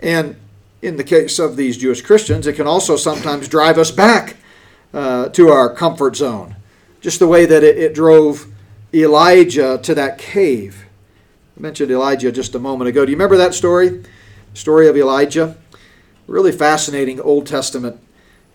And 0.01 0.35
in 0.81 0.97
the 0.97 1.03
case 1.03 1.39
of 1.39 1.55
these 1.55 1.77
Jewish 1.77 2.01
Christians, 2.01 2.47
it 2.47 2.53
can 2.53 2.67
also 2.67 2.95
sometimes 2.95 3.47
drive 3.47 3.77
us 3.77 3.91
back 3.91 4.37
uh, 4.93 5.29
to 5.29 5.49
our 5.49 5.73
comfort 5.73 6.15
zone, 6.15 6.55
just 7.01 7.19
the 7.19 7.27
way 7.27 7.45
that 7.45 7.63
it, 7.63 7.77
it 7.77 7.93
drove 7.93 8.47
Elijah 8.93 9.79
to 9.81 9.95
that 9.95 10.17
cave. 10.17 10.85
I 11.57 11.61
mentioned 11.61 11.91
Elijah 11.91 12.31
just 12.31 12.55
a 12.55 12.59
moment 12.59 12.87
ago. 12.89 13.05
Do 13.05 13.11
you 13.11 13.17
remember 13.17 13.37
that 13.37 13.53
story? 13.53 14.03
story 14.55 14.87
of 14.87 14.95
Elijah. 14.95 15.57
Really 16.27 16.51
fascinating 16.51 17.19
Old 17.19 17.45
Testament 17.45 17.99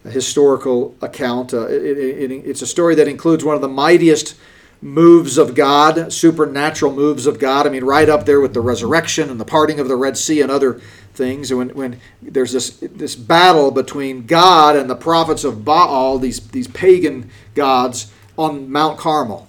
historical 0.03 0.97
account. 1.03 1.53
Uh, 1.53 1.67
it, 1.67 1.99
it, 1.99 2.31
it's 2.31 2.63
a 2.63 2.67
story 2.67 2.95
that 2.95 3.07
includes 3.07 3.45
one 3.45 3.55
of 3.55 3.61
the 3.61 3.69
mightiest 3.69 4.35
moves 4.81 5.37
of 5.37 5.55
God, 5.55 6.11
supernatural 6.11 6.93
moves 6.93 7.27
of 7.27 7.39
God. 7.39 7.67
I 7.67 7.71
mean, 7.71 7.85
right 7.85 8.09
up 8.09 8.25
there 8.25 8.41
with 8.41 8.55
the 8.55 8.63
resurrection 8.63 9.29
and 9.29 9.39
the 9.39 9.45
parting 9.45 9.79
of 9.79 9.89
the 9.89 9.97
Red 9.97 10.17
Sea 10.17 10.41
and 10.41 10.51
other 10.51 10.81
things. 11.21 11.53
When, 11.53 11.69
when 11.71 12.01
there's 12.23 12.53
this, 12.53 12.79
this 12.81 13.15
battle 13.15 13.71
between 13.71 14.25
God 14.25 14.75
and 14.75 14.89
the 14.89 14.97
prophets 14.97 15.45
of 15.45 15.65
Baal, 15.65 16.19
these, 16.19 16.49
these 16.49 16.67
pagan 16.67 17.31
gods, 17.55 18.11
on 18.39 18.73
Mount 18.73 18.99
Carmel. 18.99 19.47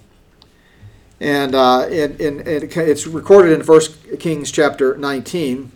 And, 1.18 1.54
uh, 1.54 1.86
and, 1.86 2.20
and, 2.20 2.40
and 2.46 2.64
it's 2.76 3.06
recorded 3.06 3.58
in 3.58 3.66
1 3.66 3.80
Kings 4.18 4.52
chapter 4.52 4.98
19. 4.98 5.72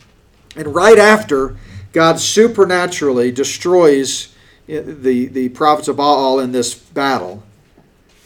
And 0.54 0.74
right 0.74 0.98
after, 0.98 1.56
God 1.92 2.20
supernaturally 2.20 3.32
destroys 3.32 4.34
the, 4.66 5.26
the 5.26 5.48
prophets 5.50 5.88
of 5.88 5.96
Baal 5.96 6.40
in 6.40 6.52
this 6.52 6.74
battle. 6.74 7.42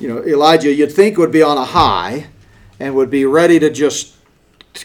You 0.00 0.08
know, 0.08 0.24
Elijah, 0.24 0.72
you'd 0.72 0.92
think 0.92 1.18
would 1.18 1.30
be 1.30 1.42
on 1.42 1.56
a 1.56 1.64
high 1.64 2.26
and 2.80 2.96
would 2.96 3.10
be 3.10 3.26
ready 3.26 3.60
to 3.60 3.70
just 3.70 4.16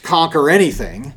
conquer 0.04 0.50
anything. 0.50 1.14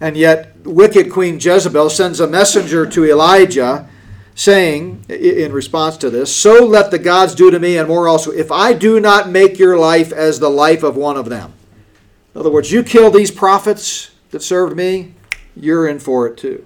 And 0.00 0.16
yet, 0.16 0.54
wicked 0.64 1.10
Queen 1.10 1.40
Jezebel 1.40 1.90
sends 1.90 2.20
a 2.20 2.26
messenger 2.26 2.86
to 2.86 3.04
Elijah 3.04 3.88
saying, 4.34 5.04
in 5.08 5.52
response 5.52 5.96
to 5.96 6.10
this, 6.10 6.34
So 6.34 6.64
let 6.64 6.92
the 6.92 6.98
gods 6.98 7.34
do 7.34 7.50
to 7.50 7.58
me, 7.58 7.76
and 7.76 7.88
more 7.88 8.06
also, 8.06 8.30
if 8.30 8.52
I 8.52 8.72
do 8.72 9.00
not 9.00 9.28
make 9.28 9.58
your 9.58 9.76
life 9.76 10.12
as 10.12 10.38
the 10.38 10.48
life 10.48 10.84
of 10.84 10.96
one 10.96 11.16
of 11.16 11.28
them. 11.28 11.54
In 12.34 12.40
other 12.40 12.50
words, 12.50 12.70
you 12.70 12.84
kill 12.84 13.10
these 13.10 13.32
prophets 13.32 14.12
that 14.30 14.42
served 14.42 14.76
me, 14.76 15.14
you're 15.56 15.88
in 15.88 15.98
for 15.98 16.28
it 16.28 16.36
too. 16.36 16.64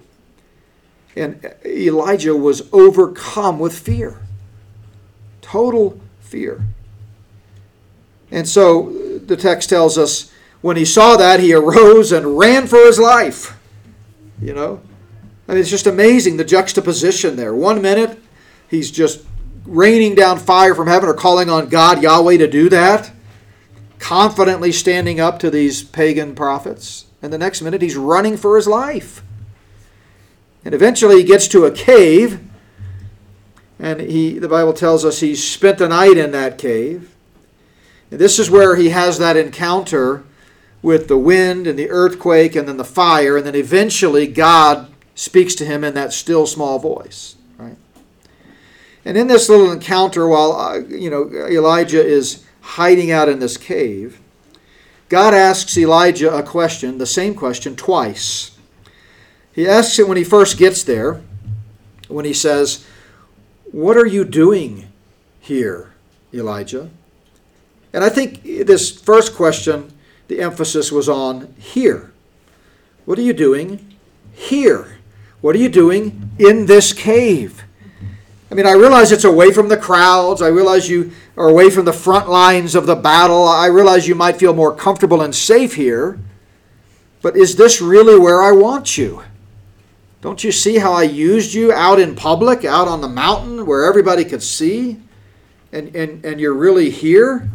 And 1.15 1.53
Elijah 1.65 2.35
was 2.35 2.69
overcome 2.71 3.57
with 3.57 3.77
fear. 3.77 4.21
Total 5.41 5.99
fear. 6.19 6.63
And 8.31 8.47
so 8.47 9.19
the 9.25 9.37
text 9.37 9.69
tells 9.69 9.97
us 9.97 10.32
when 10.63 10.77
he 10.77 10.85
saw 10.85 11.17
that, 11.17 11.41
he 11.41 11.53
arose 11.53 12.13
and 12.13 12.37
ran 12.37 12.67
for 12.67 12.79
his 12.85 12.97
life. 12.97 13.59
You 14.41 14.53
know? 14.53 14.81
I 15.45 15.51
mean, 15.51 15.61
it's 15.61 15.69
just 15.69 15.85
amazing 15.85 16.37
the 16.37 16.45
juxtaposition 16.45 17.35
there. 17.35 17.53
One 17.53 17.81
minute, 17.81 18.17
he's 18.69 18.89
just 18.89 19.25
raining 19.65 20.15
down 20.15 20.39
fire 20.39 20.73
from 20.73 20.87
heaven 20.87 21.09
or 21.09 21.13
calling 21.13 21.49
on 21.49 21.67
God, 21.67 22.01
Yahweh, 22.01 22.37
to 22.37 22.47
do 22.47 22.69
that, 22.69 23.11
confidently 23.99 24.71
standing 24.71 25.19
up 25.19 25.37
to 25.39 25.51
these 25.51 25.83
pagan 25.83 26.33
prophets. 26.33 27.07
And 27.21 27.33
the 27.33 27.37
next 27.37 27.61
minute, 27.61 27.81
he's 27.81 27.97
running 27.97 28.37
for 28.37 28.55
his 28.55 28.65
life. 28.65 29.21
And 30.63 30.73
eventually, 30.73 31.17
he 31.17 31.23
gets 31.25 31.49
to 31.49 31.65
a 31.65 31.71
cave. 31.71 32.39
And 33.79 33.99
he, 33.99 34.39
the 34.39 34.47
Bible 34.47 34.71
tells 34.71 35.03
us 35.03 35.19
he 35.19 35.35
spent 35.35 35.77
the 35.77 35.89
night 35.89 36.15
in 36.15 36.31
that 36.31 36.57
cave. 36.57 37.13
And 38.09 38.17
this 38.17 38.39
is 38.39 38.49
where 38.49 38.77
he 38.77 38.89
has 38.89 39.17
that 39.17 39.35
encounter 39.35 40.23
with 40.83 41.07
the 41.07 41.17
wind 41.17 41.65
and 41.65 41.79
the 41.79 41.89
earthquake 41.89 42.55
and 42.55 42.67
then 42.67 42.77
the 42.77 42.85
fire. 42.85 43.37
And 43.37 43.47
then 43.47 43.55
eventually, 43.55 44.27
God 44.27 44.93
speaks 45.15 45.55
to 45.55 45.65
him 45.65 45.83
in 45.83 45.95
that 45.95 46.13
still 46.13 46.45
small 46.45 46.77
voice. 46.77 47.35
Right? 47.57 47.77
And 49.03 49.17
in 49.17 49.27
this 49.27 49.49
little 49.49 49.71
encounter, 49.71 50.27
while 50.27 50.51
uh, 50.51 50.77
you 50.79 51.09
know 51.09 51.31
Elijah 51.47 52.05
is 52.05 52.45
hiding 52.61 53.09
out 53.09 53.29
in 53.29 53.39
this 53.39 53.57
cave, 53.57 54.19
God 55.09 55.33
asks 55.33 55.77
Elijah 55.77 56.33
a 56.33 56.43
question, 56.43 56.97
the 56.97 57.05
same 57.05 57.35
question, 57.35 57.75
twice. 57.75 58.57
He 59.53 59.67
asks 59.67 59.99
it 59.99 60.07
when 60.07 60.17
he 60.17 60.23
first 60.23 60.57
gets 60.57 60.83
there, 60.83 61.21
when 62.07 62.25
he 62.25 62.33
says, 62.33 62.85
What 63.71 63.95
are 63.95 64.07
you 64.07 64.23
doing 64.23 64.91
here, 65.39 65.93
Elijah? 66.33 66.89
And 67.93 68.03
I 68.03 68.09
think 68.09 68.41
this 68.41 68.89
first 68.89 69.35
question, 69.35 69.92
the 70.27 70.41
emphasis 70.41 70.91
was 70.91 71.09
on 71.09 71.53
here. 71.57 72.11
What 73.05 73.19
are 73.19 73.23
you 73.23 73.33
doing 73.33 73.95
here? 74.33 74.97
What 75.41 75.55
are 75.55 75.59
you 75.59 75.69
doing 75.69 76.31
in 76.39 76.65
this 76.65 76.93
cave? 76.93 77.63
I 78.49 78.55
mean, 78.55 78.67
I 78.67 78.73
realize 78.73 79.11
it's 79.11 79.25
away 79.25 79.51
from 79.51 79.67
the 79.67 79.77
crowds. 79.77 80.41
I 80.41 80.47
realize 80.47 80.87
you 80.87 81.11
are 81.35 81.49
away 81.49 81.69
from 81.69 81.85
the 81.85 81.93
front 81.93 82.29
lines 82.29 82.75
of 82.75 82.85
the 82.85 82.95
battle. 82.95 83.47
I 83.47 83.65
realize 83.65 84.07
you 84.07 84.15
might 84.15 84.37
feel 84.37 84.53
more 84.53 84.75
comfortable 84.75 85.21
and 85.21 85.33
safe 85.33 85.73
here. 85.73 86.19
But 87.21 87.35
is 87.35 87.55
this 87.55 87.81
really 87.81 88.19
where 88.19 88.43
I 88.43 88.51
want 88.51 88.97
you? 88.97 89.23
Don't 90.21 90.43
you 90.43 90.51
see 90.51 90.77
how 90.77 90.93
I 90.93 91.03
used 91.03 91.53
you 91.53 91.73
out 91.73 91.99
in 91.99 92.15
public, 92.15 92.63
out 92.63 92.87
on 92.87 93.01
the 93.01 93.09
mountain 93.09 93.65
where 93.65 93.85
everybody 93.85 94.23
could 94.23 94.43
see? 94.43 95.01
And, 95.71 95.93
and, 95.95 96.23
and 96.23 96.39
you're 96.39 96.53
really 96.53 96.89
here? 96.91 97.49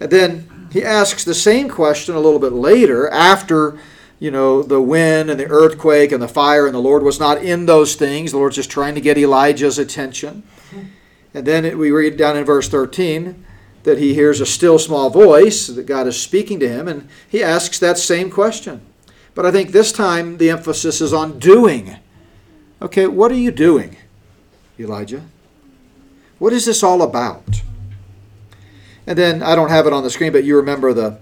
And 0.00 0.10
then 0.10 0.48
he 0.74 0.82
asks 0.82 1.22
the 1.22 1.34
same 1.34 1.68
question 1.68 2.16
a 2.16 2.20
little 2.20 2.40
bit 2.40 2.52
later 2.52 3.08
after 3.08 3.78
you 4.18 4.32
know, 4.32 4.60
the 4.60 4.80
wind 4.80 5.30
and 5.30 5.38
the 5.38 5.46
earthquake 5.46 6.10
and 6.10 6.20
the 6.20 6.26
fire, 6.26 6.66
and 6.66 6.74
the 6.74 6.80
Lord 6.80 7.04
was 7.04 7.20
not 7.20 7.44
in 7.44 7.66
those 7.66 7.94
things. 7.94 8.32
The 8.32 8.38
Lord's 8.38 8.56
just 8.56 8.72
trying 8.72 8.96
to 8.96 9.00
get 9.00 9.16
Elijah's 9.16 9.78
attention. 9.78 10.42
And 11.32 11.46
then 11.46 11.64
it, 11.64 11.78
we 11.78 11.92
read 11.92 12.16
down 12.16 12.36
in 12.36 12.44
verse 12.44 12.68
13 12.68 13.44
that 13.84 13.98
he 13.98 14.14
hears 14.14 14.40
a 14.40 14.46
still 14.46 14.80
small 14.80 15.10
voice, 15.10 15.68
that 15.68 15.86
God 15.86 16.08
is 16.08 16.20
speaking 16.20 16.58
to 16.58 16.68
him, 16.68 16.88
and 16.88 17.08
he 17.28 17.40
asks 17.40 17.78
that 17.78 17.96
same 17.96 18.28
question. 18.28 18.80
But 19.36 19.46
I 19.46 19.52
think 19.52 19.70
this 19.70 19.92
time 19.92 20.38
the 20.38 20.50
emphasis 20.50 21.00
is 21.00 21.12
on 21.12 21.38
doing. 21.38 21.98
Okay, 22.82 23.06
what 23.06 23.30
are 23.30 23.36
you 23.36 23.52
doing, 23.52 23.96
Elijah? 24.76 25.22
What 26.40 26.52
is 26.52 26.64
this 26.64 26.82
all 26.82 27.00
about? 27.00 27.62
And 29.06 29.18
then 29.18 29.42
I 29.42 29.54
don't 29.54 29.70
have 29.70 29.86
it 29.86 29.92
on 29.92 30.02
the 30.02 30.10
screen, 30.10 30.32
but 30.32 30.44
you 30.44 30.56
remember 30.56 30.92
the 30.92 31.18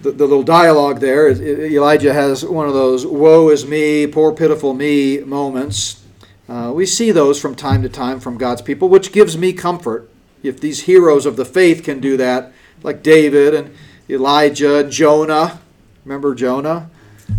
the, 0.00 0.12
the 0.12 0.26
little 0.26 0.44
dialogue 0.44 1.00
there. 1.00 1.28
Elijah 1.28 2.12
has 2.12 2.44
one 2.44 2.68
of 2.68 2.74
those 2.74 3.04
woe 3.04 3.48
is 3.48 3.66
me, 3.66 4.06
poor 4.06 4.32
pitiful 4.32 4.72
me 4.72 5.18
moments. 5.20 6.04
Uh, 6.48 6.72
we 6.74 6.86
see 6.86 7.10
those 7.10 7.40
from 7.40 7.54
time 7.54 7.82
to 7.82 7.88
time 7.88 8.20
from 8.20 8.38
God's 8.38 8.62
people, 8.62 8.88
which 8.88 9.12
gives 9.12 9.36
me 9.36 9.52
comfort. 9.52 10.08
If 10.42 10.60
these 10.60 10.82
heroes 10.82 11.26
of 11.26 11.36
the 11.36 11.44
faith 11.44 11.82
can 11.82 12.00
do 12.00 12.16
that, 12.16 12.52
like 12.82 13.02
David 13.02 13.54
and 13.54 13.74
Elijah 14.08 14.78
and 14.78 14.90
Jonah. 14.90 15.60
Remember 16.04 16.34
Jonah? 16.34 16.90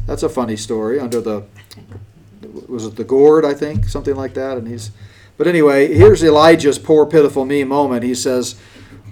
That's 0.06 0.22
a 0.22 0.30
funny 0.30 0.58
story 0.58 1.00
under 1.00 1.22
the 1.22 1.46
was 2.68 2.86
it 2.86 2.96
the 2.96 3.04
gourd, 3.04 3.46
I 3.46 3.54
think, 3.54 3.86
something 3.86 4.16
like 4.16 4.34
that. 4.34 4.58
And 4.58 4.68
he's 4.68 4.92
but 5.38 5.48
anyway, 5.48 5.94
here's 5.94 6.22
Elijah's 6.22 6.78
poor 6.78 7.06
pitiful 7.06 7.46
me 7.46 7.64
moment. 7.64 8.04
He 8.04 8.14
says, 8.14 8.60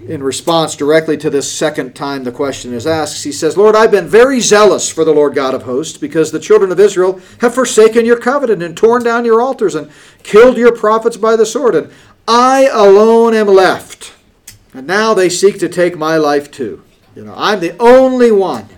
in 0.06 0.22
response 0.22 0.76
directly 0.76 1.16
to 1.18 1.30
this 1.30 1.50
second 1.50 1.94
time 1.94 2.24
the 2.24 2.32
question 2.32 2.72
is 2.72 2.86
asked, 2.86 3.24
he 3.24 3.32
says, 3.32 3.56
Lord, 3.56 3.76
I've 3.76 3.90
been 3.90 4.08
very 4.08 4.40
zealous 4.40 4.90
for 4.90 5.04
the 5.04 5.12
Lord 5.12 5.34
God 5.34 5.54
of 5.54 5.62
hosts 5.62 5.98
because 5.98 6.32
the 6.32 6.40
children 6.40 6.72
of 6.72 6.80
Israel 6.80 7.20
have 7.40 7.54
forsaken 7.54 8.06
your 8.06 8.18
covenant 8.18 8.62
and 8.62 8.76
torn 8.76 9.02
down 9.02 9.24
your 9.24 9.40
altars 9.40 9.74
and 9.74 9.90
killed 10.22 10.56
your 10.56 10.74
prophets 10.74 11.16
by 11.16 11.36
the 11.36 11.46
sword. 11.46 11.74
And 11.74 11.92
I 12.26 12.68
alone 12.72 13.34
am 13.34 13.48
left. 13.48 14.14
And 14.72 14.86
now 14.86 15.14
they 15.14 15.28
seek 15.28 15.58
to 15.60 15.68
take 15.68 15.96
my 15.96 16.16
life 16.16 16.50
too. 16.50 16.82
You 17.14 17.24
know, 17.24 17.34
I'm 17.36 17.60
the 17.60 17.76
only 17.78 18.30
one 18.30 18.68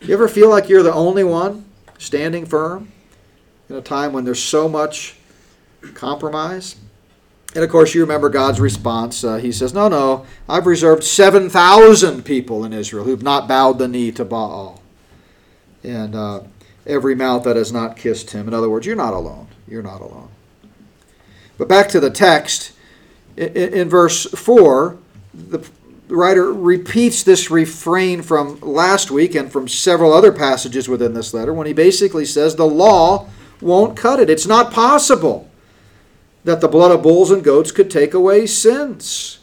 You 0.00 0.14
ever 0.14 0.28
feel 0.28 0.48
like 0.48 0.68
you're 0.68 0.82
the 0.82 0.94
only 0.94 1.24
one 1.24 1.66
standing 1.98 2.46
firm 2.46 2.90
in 3.68 3.76
a 3.76 3.82
time 3.82 4.12
when 4.12 4.24
there's 4.24 4.42
so 4.42 4.68
much 4.68 5.16
compromise? 5.94 6.76
And 7.54 7.64
of 7.64 7.70
course, 7.70 7.94
you 7.94 8.00
remember 8.02 8.28
God's 8.28 8.60
response. 8.60 9.24
Uh, 9.24 9.36
he 9.36 9.50
says, 9.50 9.74
No, 9.74 9.88
no, 9.88 10.24
I've 10.48 10.66
reserved 10.66 11.02
7,000 11.02 12.24
people 12.24 12.64
in 12.64 12.72
Israel 12.72 13.04
who've 13.04 13.22
not 13.22 13.48
bowed 13.48 13.78
the 13.78 13.88
knee 13.88 14.12
to 14.12 14.24
Baal. 14.24 14.80
And 15.82 16.14
uh, 16.14 16.42
every 16.86 17.14
mouth 17.14 17.44
that 17.44 17.56
has 17.56 17.72
not 17.72 17.96
kissed 17.96 18.30
him. 18.30 18.46
In 18.46 18.54
other 18.54 18.70
words, 18.70 18.86
you're 18.86 18.94
not 18.94 19.14
alone. 19.14 19.48
You're 19.66 19.82
not 19.82 20.00
alone. 20.00 20.28
But 21.58 21.68
back 21.68 21.88
to 21.88 22.00
the 22.00 22.10
text, 22.10 22.72
in, 23.36 23.48
in 23.54 23.88
verse 23.88 24.26
4, 24.26 24.96
the 25.34 25.68
writer 26.08 26.52
repeats 26.52 27.22
this 27.22 27.50
refrain 27.50 28.22
from 28.22 28.60
last 28.60 29.10
week 29.10 29.34
and 29.34 29.50
from 29.50 29.66
several 29.66 30.12
other 30.12 30.32
passages 30.32 30.88
within 30.88 31.14
this 31.14 31.34
letter 31.34 31.52
when 31.52 31.66
he 31.66 31.72
basically 31.72 32.24
says 32.24 32.54
the 32.54 32.66
law 32.66 33.28
won't 33.60 33.96
cut 33.96 34.20
it. 34.20 34.30
It's 34.30 34.46
not 34.46 34.72
possible 34.72 35.49
that 36.44 36.60
the 36.60 36.68
blood 36.68 36.90
of 36.90 37.02
bulls 37.02 37.30
and 37.30 37.44
goats 37.44 37.70
could 37.70 37.90
take 37.90 38.14
away 38.14 38.46
sins. 38.46 39.38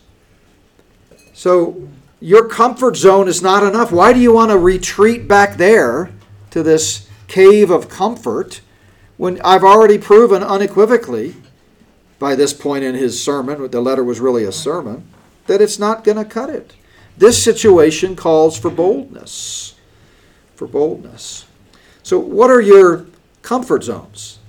So 1.34 1.88
your 2.20 2.48
comfort 2.48 2.98
zone 2.98 3.28
is 3.28 3.42
not 3.42 3.64
enough. 3.64 3.92
Why 3.92 4.14
do 4.14 4.20
you 4.20 4.34
want 4.34 4.52
to 4.52 4.58
retreat 4.58 5.28
back 5.28 5.58
there 5.58 6.12
to 6.50 6.64
this 6.64 7.08
cave 7.28 7.70
of 7.70 7.90
comfort 7.90 8.62
when 9.18 9.42
I've 9.44 9.64
already 9.64 9.98
proven 9.98 10.44
unequivocally 10.44 11.36
by 12.20 12.36
this 12.36 12.54
point 12.54 12.84
in 12.84 12.96
his 12.96 13.22
sermon, 13.22 13.70
the 13.70 13.82
letter 13.82 14.04
was 14.04 14.20
really 14.20 14.44
a 14.44 14.52
sermon, 14.52 15.08
that 15.46 15.62
it's 15.62 15.78
not 15.78 16.04
going 16.04 16.18
to 16.18 16.26
cut 16.26 16.50
it. 16.50 16.76
This 17.18 17.44
situation 17.44 18.16
calls 18.16 18.58
for 18.58 18.70
boldness. 18.70 19.76
For 20.56 20.68
boldness. 20.68 21.46
So, 22.04 22.20
what 22.20 22.50
are 22.50 22.62
your 22.62 23.06
comfort 23.42 23.84
zones? 23.84 24.40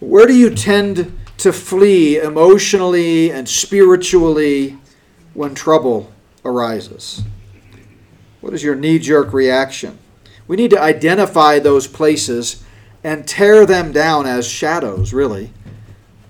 Where 0.00 0.26
do 0.26 0.34
you 0.34 0.50
tend 0.50 1.16
to 1.42 1.52
flee 1.52 2.18
emotionally 2.18 3.30
and 3.30 3.48
spiritually 3.48 4.78
when 5.34 5.54
trouble 5.54 6.12
arises? 6.44 7.22
What 8.40 8.54
is 8.54 8.62
your 8.62 8.74
knee 8.74 8.98
jerk 8.98 9.32
reaction? 9.32 9.98
We 10.48 10.56
need 10.56 10.70
to 10.70 10.80
identify 10.80 11.58
those 11.58 11.86
places 11.86 12.62
and 13.04 13.26
tear 13.26 13.66
them 13.66 13.92
down 13.92 14.26
as 14.26 14.46
shadows, 14.46 15.12
really, 15.12 15.52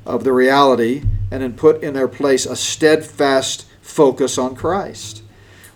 of 0.07 0.25
the 0.25 0.33
reality 0.33 1.03
and 1.31 1.43
then 1.43 1.55
put 1.55 1.83
in 1.83 1.95
their 1.95 2.09
place 2.09 2.45
a 2.45 2.55
steadfast 2.55 3.67
focus 3.81 4.37
on 4.37 4.55
Christ. 4.55 5.23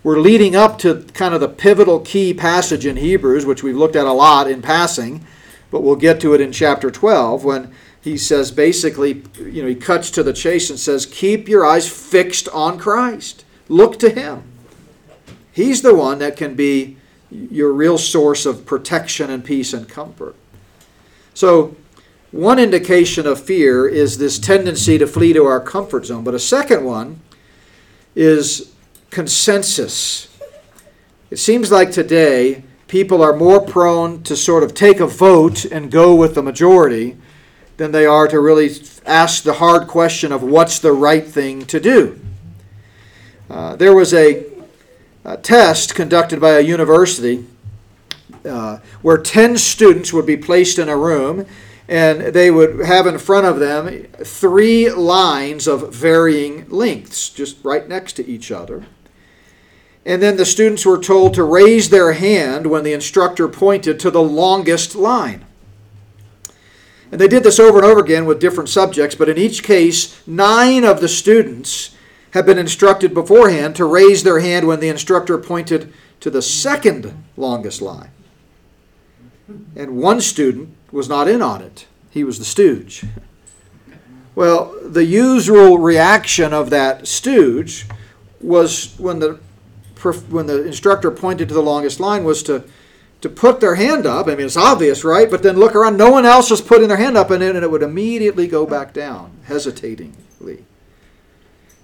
We're 0.03 0.21
leading 0.21 0.55
up 0.55 0.79
to 0.81 1.03
kind 1.15 1.35
of 1.35 1.41
the 1.41 1.49
pivotal 1.49 2.01
key 2.01 2.33
passage 2.35 2.87
in 2.87 2.97
Hebrews, 2.97 3.47
which 3.47 3.63
we've 3.63 3.77
looked 3.77 3.97
at 3.97 4.07
a 4.07 4.13
lot 4.13 4.51
in 4.51 4.63
passing, 4.63 5.27
but 5.71 5.83
we'll 5.83 5.97
get 5.97 6.21
to 6.21 6.35
it 6.35 6.41
in 6.41 6.53
chapter 6.53 6.91
12 6.91 7.45
when 7.45 7.73
he 8.07 8.17
says 8.17 8.53
basically, 8.53 9.25
you 9.37 9.63
know, 9.63 9.69
he 9.69 9.75
cuts 9.75 10.13
to 10.13 10.23
the 10.23 10.33
chase 10.33 10.71
and 10.71 10.79
says, 10.79 11.07
Keep 11.07 11.49
your 11.49 11.67
eyes 11.67 11.89
fixed 11.89 12.49
on 12.51 12.79
Christ. 12.79 13.45
Look 13.69 13.99
to 13.99 14.11
him. 14.11 14.45
He's 15.51 15.83
the 15.83 15.93
one 15.93 16.21
that 16.21 16.37
can 16.37 16.55
be 16.55 16.99
your 17.33 17.73
real 17.73 17.99
source 17.99 18.47
of 18.47 18.65
protection 18.65 19.29
and 19.29 19.45
peace 19.45 19.73
and 19.73 19.89
comfort. 19.89 20.37
So, 21.35 21.75
one 22.31 22.61
indication 22.61 23.27
of 23.27 23.43
fear 23.43 23.89
is 23.89 24.19
this 24.19 24.39
tendency 24.39 24.99
to 24.99 25.07
flee 25.09 25.33
to 25.33 25.45
our 25.45 25.59
comfort 25.59 26.07
zone, 26.07 26.23
but 26.23 26.35
a 26.35 26.39
second 26.39 26.85
one 26.85 27.19
is 28.15 28.73
consensus. 29.11 30.29
It 31.33 31.39
seems 31.39 31.73
like 31.73 31.91
today 31.91 32.63
people 32.87 33.21
are 33.21 33.35
more 33.35 33.61
prone 33.61 34.23
to 34.23 34.37
sort 34.37 34.63
of 34.63 34.75
take 34.75 35.01
a 35.01 35.09
vote 35.09 35.65
and 35.65 35.91
go 35.91 36.15
with 36.15 36.37
the 36.37 36.43
majority 36.43 37.17
than 37.77 37.93
they 37.93 38.07
are 38.07 38.27
to 38.29 38.41
really 38.41 38.71
ask 39.05 39.43
the 39.43 39.55
hard 39.55 39.87
question 39.87 40.33
of 40.33 40.43
what's 40.43 40.79
the 40.79 40.93
right 40.93 41.27
thing 41.27 41.65
to 41.67 41.81
do. 41.81 42.21
Uh, 43.49 43.77
there 43.77 43.95
was 43.95 44.13
a, 44.13 44.45
a, 45.25 45.37
test 45.37 45.95
conducted 45.95 46.41
by 46.41 46.53
a 46.53 46.61
university 46.61 47.47
uh, 48.45 48.79
where 49.03 49.19
10 49.19 49.57
students 49.57 50.13
would 50.13 50.27
be 50.27 50.37
placed 50.37 50.79
in 50.79 50.89
a 50.89 50.97
room 50.97 51.47
and 51.89 52.35
they 52.35 52.51
would 52.51 52.85
have 52.85 53.07
in 53.07 53.19
front 53.19 53.47
of 53.47 53.61
them 53.61 54.05
three 54.25 54.91
lines 54.91 55.69
of 55.69 55.95
varying 55.95 56.69
lengths, 56.69 57.29
just 57.29 57.65
right 57.65 57.89
next 57.89 58.15
to 58.15 58.27
each 58.27 58.51
other. 58.51 58.87
And 60.05 60.21
then 60.21 60.37
the 60.37 60.45
students 60.45 60.85
were 60.85 60.99
told 60.99 61.35
to 61.35 61.45
raise 61.45 61.91
their 61.91 62.13
hand 62.13 62.67
when 62.67 62.83
the 62.83 62.93
instructor 62.93 63.47
pointed 63.47 64.01
to 64.01 64.11
the 64.11 64.23
longest 64.23 64.97
line. 64.97 65.46
And 67.11 67.21
they 67.21 67.29
did 67.29 67.45
this 67.45 67.61
over 67.61 67.79
and 67.79 67.87
over 67.87 68.01
again 68.01 68.27
with 68.27 68.41
different 68.41 68.69
subjects, 68.69 69.15
but 69.15 69.29
in 69.29 69.39
each 69.39 69.63
case, 69.63 70.27
nine 70.27 70.85
of 70.85 71.01
the 71.01 71.09
students 71.09 71.95
had 72.33 72.47
been 72.47 72.59
instructed 72.59 73.15
beforehand 73.15 73.77
to 73.77 73.85
raise 73.85 74.23
their 74.23 74.41
hand 74.41 74.67
when 74.67 74.81
the 74.81 74.89
instructor 74.89 75.39
pointed 75.39 75.93
to 76.21 76.31
the 76.31 76.43
second 76.43 77.25
longest 77.37 77.81
line. 77.81 78.11
And 79.77 79.97
one 79.97 80.21
student 80.21 80.77
was 80.91 81.09
not 81.09 81.29
in 81.29 81.41
on 81.41 81.63
it, 81.63 81.87
he 82.11 82.25
was 82.25 82.39
the 82.39 82.45
stooge. 82.45 83.05
Well, 84.35 84.75
the 84.83 85.05
usual 85.05 85.79
reaction 85.79 86.53
of 86.53 86.69
that 86.71 87.07
stooge 87.07 87.87
was 88.41 88.95
when 88.99 89.19
the 89.19 89.41
when 90.29 90.47
the 90.47 90.65
instructor 90.65 91.11
pointed 91.11 91.49
to 91.49 91.55
the 91.55 91.63
longest 91.63 91.99
line 92.01 92.23
was 92.23 92.43
to 92.45 92.65
to 93.27 93.35
put 93.35 93.59
their 93.59 93.75
hand 93.75 94.07
up. 94.07 94.29
I 94.29 94.37
mean, 94.37 94.47
it's 94.47 94.57
obvious, 94.57 95.03
right? 95.03 95.29
But 95.29 95.43
then 95.43 95.57
look 95.57 95.75
around. 95.75 95.97
No 95.97 96.11
one 96.11 96.25
else 96.25 96.53
is 96.53 96.61
putting 96.61 96.87
their 96.87 96.97
hand 96.97 97.17
up 97.17 97.33
in 97.33 97.43
it, 97.43 97.57
and 97.57 97.65
it 97.65 97.71
would 97.71 97.83
immediately 97.83 98.47
go 98.47 98.65
back 98.65 98.93
down, 98.93 99.33
hesitatingly. 99.47 100.65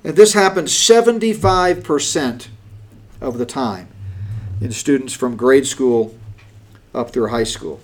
And 0.05 0.15
this 0.15 0.35
happens 0.35 0.73
75% 0.73 2.47
of 3.21 3.39
the 3.39 3.47
time 3.47 3.89
in 4.61 4.71
students 4.71 5.13
from 5.13 5.37
grade 5.37 5.67
school 5.67 6.17
up 6.95 7.11
through 7.11 7.29
high 7.29 7.43
school. 7.43 7.81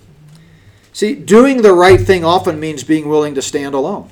See, 0.93 1.13
doing 1.15 1.61
the 1.61 1.73
right 1.73 1.99
thing 1.99 2.23
often 2.23 2.61
means 2.61 2.85
being 2.85 3.09
willing 3.09 3.35
to 3.35 3.41
stand 3.41 3.75
alone. 3.75 4.09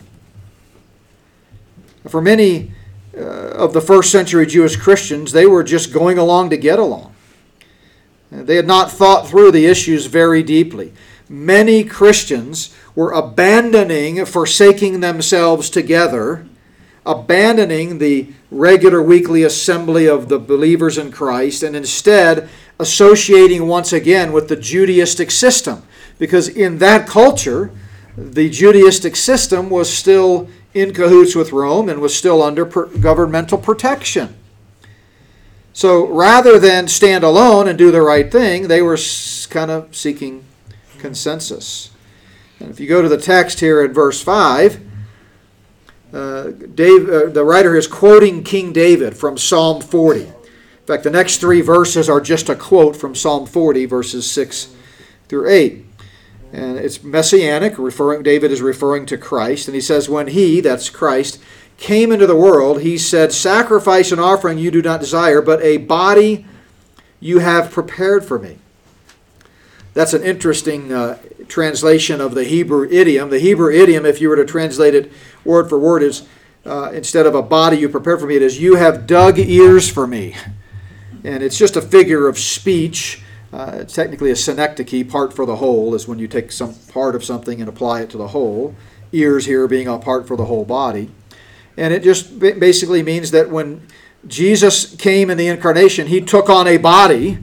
For 2.06 2.22
many 2.22 2.74
uh, 3.16 3.22
of 3.22 3.72
the 3.72 3.82
first 3.82 4.12
century 4.12 4.46
Jewish 4.46 4.76
Christians, 4.76 5.32
they 5.32 5.46
were 5.46 5.64
just 5.64 5.94
going 5.94 6.18
along 6.18 6.50
to 6.50 6.58
get 6.58 6.80
along. 6.80 7.14
They 8.32 8.56
had 8.56 8.68
not 8.68 8.92
thought 8.92 9.28
through 9.28 9.52
the 9.52 9.66
issues 9.66 10.08
very 10.08 10.44
deeply. 10.44 10.94
Many 11.30 11.84
Christians 11.84 12.74
were 12.96 13.12
abandoning, 13.12 14.24
forsaking 14.26 15.00
themselves 15.00 15.70
together, 15.70 16.46
abandoning 17.06 18.00
the 18.00 18.30
regular 18.52 19.02
weekly 19.02 19.44
assembly 19.44 20.08
of 20.08 20.30
the 20.30 20.40
believers 20.40 20.98
in 20.98 21.12
Christ, 21.12 21.64
and 21.64 21.76
instead 21.76 22.50
associating 22.80 23.68
once 23.68 23.94
again 23.94 24.32
with 24.32 24.50
the 24.50 24.58
Judaistic 24.58 25.32
system. 25.32 25.84
Because 26.20 26.48
in 26.48 26.80
that 26.80 27.08
culture, 27.08 27.72
the 28.18 28.50
Judaistic 28.50 29.16
system 29.16 29.70
was 29.70 29.92
still 29.92 30.50
in 30.74 30.94
cahoots 30.94 31.36
with 31.36 31.52
Rome 31.52 31.90
and 31.90 32.02
was 32.02 32.16
still 32.16 32.42
under 32.42 32.66
governmental 32.66 33.58
protection. 33.58 34.36
So 35.78 36.08
rather 36.08 36.58
than 36.58 36.88
stand 36.88 37.24
alone 37.24 37.68
and 37.68 37.78
do 37.78 37.92
the 37.92 38.02
right 38.02 38.32
thing, 38.32 38.68
they 38.68 38.82
were 38.82 38.98
kind 39.52 39.70
of 39.70 39.96
seeking 39.96 40.44
consensus. 40.98 41.92
And 42.60 42.72
if 42.72 42.80
you 42.80 42.88
go 42.88 43.04
to 43.04 43.08
the 43.08 43.20
text 43.20 43.60
here 43.60 43.86
in 43.86 43.94
verse 43.94 44.20
5, 44.20 44.82
uh, 46.12 46.44
Dave, 46.74 47.08
uh, 47.08 47.26
the 47.28 47.44
writer 47.46 47.76
is 47.76 47.86
quoting 47.86 48.44
King 48.44 48.74
David 48.74 49.16
from 49.16 49.38
Psalm 49.38 49.80
40. 49.80 50.22
In 50.22 50.34
fact, 50.88 51.04
the 51.04 51.12
next 51.12 51.38
three 51.38 51.62
verses 51.62 52.10
are 52.10 52.22
just 52.22 52.50
a 52.50 52.56
quote 52.56 52.96
from 52.96 53.14
Psalm 53.14 53.46
40, 53.46 53.86
verses 53.86 54.28
6 54.32 54.74
through 55.28 55.48
8. 55.48 55.86
And 56.54 56.80
it's 56.80 57.04
messianic, 57.04 57.78
referring 57.78 58.24
David 58.24 58.52
is 58.52 58.64
referring 58.64 59.06
to 59.08 59.18
Christ, 59.18 59.68
and 59.68 59.76
he 59.76 59.82
says, 59.82 60.10
When 60.10 60.26
he, 60.26 60.60
that's 60.60 60.90
Christ, 60.90 61.40
came 61.78 62.12
into 62.12 62.28
the 62.28 62.36
world, 62.36 62.82
he 62.82 62.98
said, 62.98 63.32
Sacrifice 63.32 64.12
and 64.12 64.20
offering 64.20 64.58
you 64.58 64.72
do 64.72 64.82
not 64.82 65.00
desire, 65.00 65.42
but 65.42 65.62
a 65.62 65.78
body 65.78 66.46
you 67.20 67.40
have 67.40 67.72
prepared 67.72 68.26
for 68.26 68.40
me. 68.40 68.58
That's 69.94 70.14
an 70.14 70.24
interesting 70.24 70.94
uh, 70.94 71.18
translation 71.48 72.22
of 72.22 72.36
the 72.36 72.44
Hebrew 72.44 72.88
idiom. 72.90 73.30
The 73.30 73.40
Hebrew 73.40 73.74
idiom, 73.74 74.06
if 74.06 74.22
you 74.22 74.30
were 74.30 74.36
to 74.36 74.46
translate 74.46 74.94
it 74.94 75.12
word 75.44 75.70
for 75.70 75.80
word, 75.80 76.04
is 76.04 76.28
uh, 76.66 76.92
instead 76.94 77.26
of 77.26 77.34
a 77.34 77.42
body 77.42 77.78
you 77.78 77.90
prepared 77.90 78.20
for 78.20 78.28
me, 78.28 78.36
it 78.36 78.42
is, 78.42 78.60
You 78.60 78.76
have 78.76 79.08
dug 79.08 79.40
ears 79.40 79.90
for 79.90 80.06
me. 80.06 80.36
And 81.24 81.42
it's 81.42 81.58
just 81.58 81.76
a 81.76 81.82
figure 81.82 82.28
of 82.28 82.38
speech. 82.38 83.24
Uh, 83.52 83.80
it's 83.80 83.94
technically 83.94 84.30
a 84.30 84.36
synecdoche, 84.36 85.10
part 85.10 85.34
for 85.34 85.46
the 85.46 85.56
whole, 85.56 85.96
is 85.96 86.08
when 86.08 86.20
you 86.20 86.28
take 86.28 86.52
some 86.52 86.76
part 86.90 87.16
of 87.16 87.24
something 87.24 87.60
and 87.60 87.70
apply 87.70 88.02
it 88.02 88.10
to 88.12 88.18
the 88.18 88.28
whole. 88.28 88.76
Ears 89.14 89.46
here 89.46 89.68
being 89.68 89.88
a 89.88 89.98
part 89.98 90.28
for 90.28 90.36
the 90.36 90.46
whole 90.46 90.66
body. 90.66 91.10
And 91.78 91.94
it 91.94 92.04
just 92.04 92.40
basically 92.40 93.04
means 93.04 93.32
that 93.32 93.52
when 93.52 93.88
Jesus 94.26 94.96
came 94.96 95.30
in 95.30 95.38
the 95.38 95.48
incarnation, 95.48 96.08
he 96.08 96.22
took 96.22 96.50
on 96.50 96.68
a 96.68 96.78
body 96.78 97.38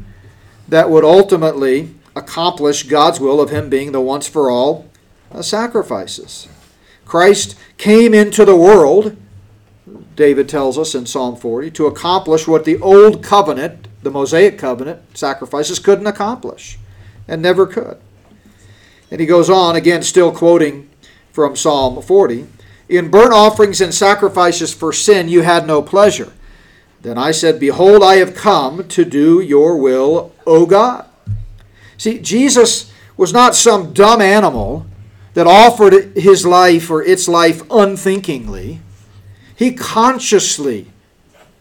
that 0.69 0.91
would 0.91 1.05
ultimately 1.05 1.95
accomplish 2.17 2.83
God's 2.85 3.21
will 3.21 3.41
of 3.41 3.51
him 3.51 3.69
being 3.69 3.93
the 3.93 4.01
once 4.01 4.29
for 4.29 4.51
all 4.51 4.89
uh, 5.31 5.41
sacrifices. 5.41 6.49
Christ 7.05 7.57
came 7.77 8.13
into 8.13 8.45
the 8.45 8.57
world, 8.57 9.17
David 10.17 10.49
tells 10.49 10.79
us 10.79 10.95
in 10.95 11.07
Psalm 11.07 11.37
40, 11.37 11.71
to 11.73 11.87
accomplish 11.87 12.49
what 12.49 12.65
the 12.65 12.79
old 12.81 13.23
covenant, 13.23 13.89
the 14.03 14.11
Mosaic 14.11 14.59
covenant 14.59 15.17
sacrifices, 15.17 15.79
couldn't 15.79 16.07
accomplish 16.07 16.79
and 17.29 17.43
never 17.43 17.67
could. 17.67 17.99
And 19.11 19.21
he 19.21 19.27
goes 19.27 19.51
on, 19.51 19.77
again, 19.77 20.03
still 20.03 20.33
quoting 20.33 20.91
from 21.33 21.57
Psalm 21.57 22.01
40 22.01 22.47
In 22.95 23.11
burnt 23.11 23.33
offerings 23.33 23.81
and 23.81 23.93
sacrifices 23.93 24.73
for 24.73 24.93
sin 24.93 25.29
you 25.29 25.43
had 25.43 25.67
no 25.67 25.83
pleasure. 25.83 26.33
Then 27.03 27.19
I 27.19 27.33
said, 27.33 27.59
Behold, 27.59 28.03
I 28.05 28.17
have 28.17 28.37
come 28.37 28.87
to 28.89 29.05
do 29.05 29.41
your 29.41 29.77
will, 29.77 30.33
O 30.47 30.65
God. 30.65 31.07
See, 31.99 32.21
Jesus 32.21 32.93
was 33.17 33.33
not 33.33 33.57
some 33.57 33.93
dumb 33.93 34.21
animal 34.21 34.87
that 35.35 35.47
offered 35.49 36.17
his 36.17 36.47
life 36.47 36.89
or 36.89 37.03
its 37.03 37.27
life 37.27 37.63
unthinkingly. 37.69 38.81
He 39.57 39.75
consciously, 39.75 40.93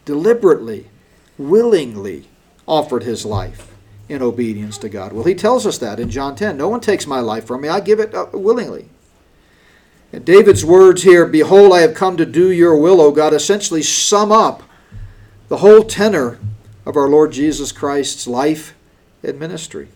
deliberately, 0.04 0.88
willingly 1.36 2.28
offered 2.66 3.02
his 3.02 3.26
life 3.26 3.74
in 4.08 4.22
obedience 4.22 4.78
to 4.78 4.88
God. 4.88 5.12
Well, 5.12 5.24
he 5.24 5.34
tells 5.34 5.66
us 5.66 5.78
that 5.78 5.98
in 5.98 6.10
John 6.10 6.36
10. 6.36 6.56
No 6.56 6.68
one 6.68 6.80
takes 6.80 7.06
my 7.06 7.20
life 7.20 7.44
from 7.44 7.62
me, 7.62 7.68
I 7.68 7.80
give 7.80 7.98
it 7.98 8.14
uh, 8.14 8.26
willingly. 8.32 8.88
And 10.14 10.24
David's 10.24 10.64
words 10.64 11.02
here, 11.02 11.26
Behold, 11.26 11.72
I 11.72 11.80
have 11.80 11.92
come 11.92 12.16
to 12.18 12.24
do 12.24 12.48
your 12.52 12.76
will, 12.76 13.00
O 13.00 13.10
God, 13.10 13.34
essentially 13.34 13.82
sum 13.82 14.30
up 14.30 14.62
the 15.48 15.56
whole 15.56 15.82
tenor 15.82 16.38
of 16.86 16.96
our 16.96 17.08
Lord 17.08 17.32
Jesus 17.32 17.72
Christ's 17.72 18.28
life 18.28 18.76
and 19.24 19.40
ministry. 19.40 19.88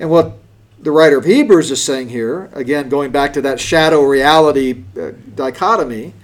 And 0.00 0.08
what 0.08 0.38
the 0.78 0.90
writer 0.90 1.18
of 1.18 1.26
Hebrews 1.26 1.70
is 1.70 1.84
saying 1.84 2.08
here, 2.08 2.48
again, 2.54 2.88
going 2.88 3.12
back 3.12 3.34
to 3.34 3.42
that 3.42 3.60
shadow 3.60 4.00
reality 4.00 4.82
uh, 4.98 5.10
dichotomy, 5.34 6.14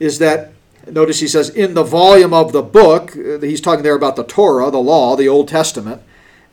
is 0.00 0.18
that 0.20 0.52
notice 0.90 1.20
he 1.20 1.28
says, 1.28 1.50
in 1.50 1.74
the 1.74 1.84
volume 1.84 2.32
of 2.32 2.52
the 2.52 2.62
book, 2.62 3.14
uh, 3.14 3.40
he's 3.40 3.60
talking 3.60 3.82
there 3.82 3.94
about 3.94 4.16
the 4.16 4.24
Torah, 4.24 4.70
the 4.70 4.78
law, 4.78 5.16
the 5.16 5.28
Old 5.28 5.48
Testament. 5.48 6.00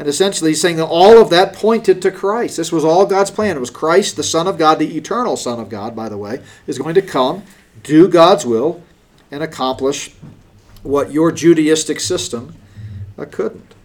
And 0.02 0.10
essentially, 0.10 0.50
he's 0.50 0.60
saying 0.60 0.78
that 0.78 0.88
all 0.88 1.22
of 1.22 1.30
that 1.30 1.54
pointed 1.54 2.02
to 2.02 2.10
Christ. 2.10 2.58
This 2.58 2.72
was 2.72 2.84
all 2.84 3.06
God's 3.06 3.30
plan. 3.30 3.56
It 3.56 3.60
was 3.60 3.70
Christ, 3.70 4.16
the 4.16 4.24
Son 4.24 4.48
of 4.48 4.58
God, 4.58 4.80
the 4.80 4.98
eternal 4.98 5.38
Son 5.38 5.60
of 5.60 5.70
God, 5.70 5.96
by 5.96 6.10
the 6.10 6.18
way, 6.18 6.42
is 6.66 6.80
going 6.80 6.96
to 6.96 7.04
come, 7.04 7.44
do 7.84 8.08
God's 8.08 8.44
will, 8.44 8.82
and 9.30 9.44
accomplish 9.44 10.16
what 10.82 11.12
your 11.12 11.32
Judaistic 11.32 12.00
system 12.00 12.56
uh, 13.16 13.26
couldn't 13.30 13.76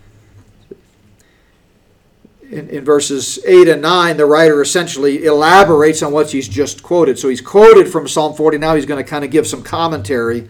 in, 2.51 2.71
in 2.71 2.85
verses 2.85 3.39
8 3.45 3.69
and 3.69 3.83
9, 3.83 4.17
the 4.17 4.27
writer 4.27 4.63
essentially 4.63 5.25
elaborates 5.25 6.03
on 6.03 6.13
what 6.13 6.31
he's 6.31 6.49
just 6.49 6.83
quoted. 6.83 7.19
So 7.19 7.29
he's 7.29 7.41
quoted 7.41 7.89
from 7.89 8.09
Psalm 8.09 8.35
40. 8.35 8.59
Now 8.59 8.75
he's 8.75 8.87
going 8.87 9.03
to 9.03 9.09
kind 9.09 9.25
of 9.25 9.31
give 9.31 9.47
some 9.47 9.63
commentary 9.63 10.49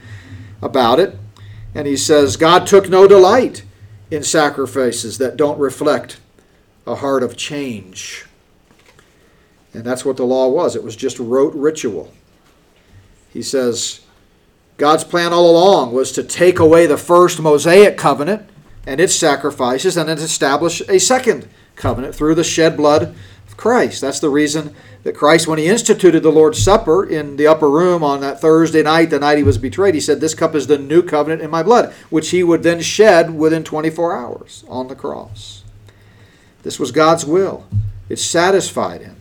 about 0.63 1.01
it. 1.01 1.19
And 1.75 1.87
he 1.87 1.97
says, 1.97 2.37
God 2.37 2.67
took 2.67 2.89
no 2.89 3.07
delight 3.07 3.65
in 4.11 4.23
sacrifices 4.23 5.19
that 5.19 5.37
don't 5.37 5.59
reflect 5.59 6.21
a 6.87 6.97
heart 6.97 7.23
of 7.23 7.37
change. 7.37 8.25
And 9.75 9.85
that's 9.85 10.05
what 10.05 10.17
the 10.17 10.25
law 10.25 10.49
was. 10.49 10.77
It 10.77 10.85
was 10.85 10.97
just 10.97 11.19
rote 11.19 11.55
ritual. 11.55 12.13
He 13.31 13.43
says, 13.43 14.01
God's 14.77 15.05
plan 15.05 15.33
all 15.33 15.51
along 15.51 15.93
was 15.93 16.13
to 16.13 16.23
take 16.23 16.59
away 16.59 16.87
the 16.87 16.97
first 16.97 17.41
Mosaic 17.41 17.99
covenant 17.99 18.49
and 18.87 19.01
its 19.01 19.15
sacrifices 19.15 19.97
and 19.97 20.09
then 20.09 20.19
establish 20.19 20.81
a 20.89 20.99
second 20.99 21.49
covenant 21.75 22.15
through 22.15 22.35
the 22.35 22.45
shed 22.45 22.77
blood 22.77 23.15
Christ. 23.57 24.01
That's 24.01 24.21
the 24.21 24.29
reason 24.29 24.75
that 25.03 25.15
Christ, 25.15 25.47
when 25.47 25.59
he 25.59 25.67
instituted 25.67 26.21
the 26.21 26.31
Lord's 26.31 26.63
Supper 26.63 27.05
in 27.05 27.37
the 27.37 27.47
upper 27.47 27.71
room 27.71 28.03
on 28.03 28.21
that 28.21 28.41
Thursday 28.41 28.83
night, 28.83 29.11
the 29.11 29.21
night 29.21 29.39
he 29.39 29.45
was 29.45 29.59
betrayed, 29.59 29.95
he 29.95 30.01
said, 30.01 30.21
This 30.21 30.35
cup 30.35 30.55
is 30.55 30.67
the 30.67 30.79
new 30.79 31.03
covenant 31.03 31.43
in 31.43 31.51
my 31.51 31.63
blood, 31.63 31.93
which 32.11 32.31
he 32.31 32.43
would 32.43 32.63
then 32.63 32.81
shed 32.81 33.37
within 33.37 33.65
24 33.65 34.17
hours 34.17 34.65
on 34.69 34.89
the 34.89 34.97
cross. 34.97 35.63
This 36.63 36.81
was 36.81 36.91
God's 36.91 37.25
will, 37.25 37.67
it 38.09 38.19
satisfied 38.19 39.03
him. 39.03 39.17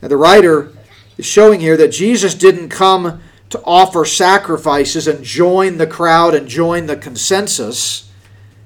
And 0.00 0.10
the 0.10 0.16
writer 0.16 0.72
is 1.18 1.26
showing 1.26 1.60
here 1.60 1.76
that 1.76 1.88
Jesus 1.88 2.34
didn't 2.34 2.68
come 2.68 3.20
to 3.50 3.62
offer 3.64 4.04
sacrifices 4.04 5.06
and 5.06 5.24
join 5.24 5.78
the 5.78 5.86
crowd 5.86 6.34
and 6.34 6.48
join 6.48 6.86
the 6.86 6.96
consensus. 6.96 8.10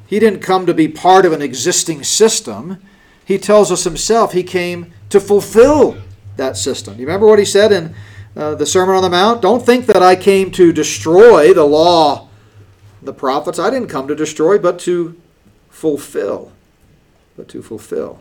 He 0.07 0.19
didn't 0.19 0.41
come 0.41 0.67
to 0.67 0.75
be 0.75 0.89
part 0.89 1.25
of 1.25 1.33
an 1.33 1.43
existing 1.43 2.03
system. 2.05 2.83
He 3.31 3.39
tells 3.39 3.71
us 3.71 3.85
himself 3.85 4.33
he 4.33 4.43
came 4.43 4.93
to 5.09 5.21
fulfill 5.21 5.97
that 6.35 6.57
system. 6.57 6.99
You 6.99 7.07
remember 7.07 7.29
what 7.29 7.39
he 7.39 7.45
said 7.45 7.71
in 7.71 7.95
uh, 8.35 8.57
the 8.57 8.67
Sermon 8.67 8.97
on 8.97 9.03
the 9.03 9.09
Mount? 9.09 9.41
Don't 9.41 9.65
think 9.65 9.87
that 9.87 10.03
I 10.03 10.17
came 10.17 10.51
to 10.51 10.73
destroy 10.73 11.55
the 11.55 11.63
law, 11.63 12.29
the 13.01 13.13
prophets. 13.13 13.61
I 13.61 13.71
didn't 13.71 13.87
come 13.87 14.09
to 14.09 14.17
destroy, 14.17 14.59
but 14.59 14.81
to 14.81 15.17
fulfill. 15.69 16.51
But 17.37 17.47
to 17.51 17.63
fulfill. 17.63 18.19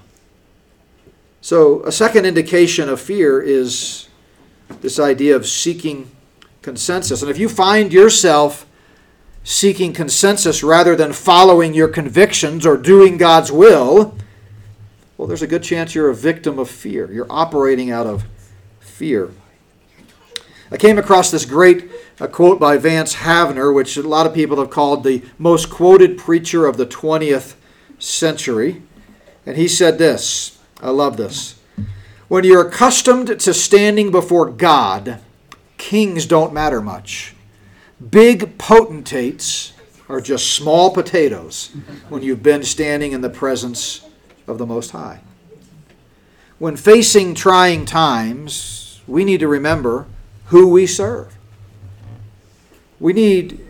So, 1.42 1.84
a 1.86 1.92
second 1.92 2.28
indication 2.28 2.88
of 2.88 3.02
fear 3.02 3.42
is 3.42 4.10
this 4.82 5.00
idea 5.00 5.36
of 5.36 5.48
seeking 5.48 6.12
consensus. 6.62 7.24
And 7.24 7.32
if 7.32 7.40
you 7.40 7.50
find 7.50 7.92
yourself 7.92 8.68
seeking 9.44 9.92
consensus 9.92 10.62
rather 10.62 10.96
than 10.96 11.14
following 11.14 11.74
your 11.74 11.88
convictions 11.88 12.64
or 12.64 12.78
doing 12.78 13.18
God's 13.18 13.52
will, 13.52 14.16
well, 15.20 15.28
there's 15.28 15.42
a 15.42 15.48
good 15.48 15.64
chance 15.64 15.94
you're 15.94 16.10
a 16.10 16.16
victim 16.16 16.58
of 16.58 16.70
fear. 16.70 17.12
You're 17.12 17.28
operating 17.30 17.92
out 17.92 18.08
of 18.08 18.24
fear. 18.80 19.32
I 20.72 20.78
came 20.78 20.98
across 20.98 21.30
this 21.30 21.44
great 21.44 21.92
uh, 22.22 22.28
quote 22.28 22.58
by 22.58 22.78
Vance 22.78 23.16
Havner, 23.16 23.76
which 23.76 23.98
a 23.98 24.02
lot 24.02 24.26
of 24.26 24.34
people 24.34 24.56
have 24.60 24.70
called 24.70 25.04
the 25.04 25.22
most 25.38 25.70
quoted 25.70 26.18
preacher 26.18 26.66
of 26.66 26.78
the 26.78 26.86
20th 26.86 27.56
century. 28.00 28.82
And 29.46 29.58
he 29.58 29.68
said 29.68 29.98
this 29.98 30.58
I 30.82 30.92
love 30.92 31.18
this. 31.18 31.60
When 32.30 32.46
you're 32.46 32.70
accustomed 32.70 33.42
to 33.42 33.54
standing 33.54 34.12
before 34.12 34.50
God, 34.50 35.20
kings 35.78 36.26
don't 36.26 36.54
matter 36.54 36.80
much. 36.80 37.36
Big 38.10 38.58
potentates 38.58 39.74
are 40.08 40.22
just 40.22 40.54
small 40.54 40.92
potatoes 40.92 41.76
when 42.08 42.24
you've 42.24 42.42
been 42.42 42.64
standing 42.64 43.12
in 43.12 43.20
the 43.20 43.30
presence 43.30 44.06
of 44.50 44.58
the 44.58 44.66
Most 44.66 44.92
High. 44.92 45.22
When 46.58 46.76
facing 46.76 47.36
trying 47.36 47.86
times, 47.86 49.02
we 49.08 49.24
need 49.24 49.40
to 49.40 49.48
remember 49.48 50.08
who 50.46 50.68
we 50.68 50.86
serve. 50.86 51.38
We 53.00 53.14
need 53.14 53.66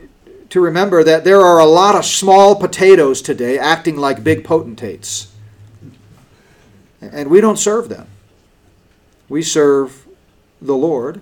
to 0.50 0.60
remember 0.60 1.04
that 1.04 1.24
there 1.24 1.42
are 1.42 1.60
a 1.60 1.66
lot 1.66 1.96
of 1.96 2.06
small 2.06 2.56
potatoes 2.56 3.22
today 3.22 3.60
acting 3.60 3.98
like 3.98 4.24
big 4.24 4.44
potentates. 4.44 5.32
And 7.02 7.30
we 7.30 7.40
don't 7.40 7.60
serve 7.60 7.90
them. 7.90 8.08
We 9.28 9.44
serve 9.44 10.08
the 10.62 10.76
Lord 10.76 11.22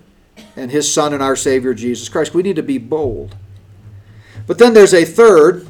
and 0.56 0.70
his 0.70 0.90
Son 0.90 1.12
and 1.12 1.22
our 1.22 1.36
Savior 1.36 1.74
Jesus 1.74 2.08
Christ. 2.08 2.32
We 2.32 2.42
need 2.42 2.56
to 2.56 2.62
be 2.62 2.78
bold. 2.78 3.36
But 4.46 4.58
then 4.58 4.72
there's 4.72 4.94
a 4.94 5.04
third 5.04 5.68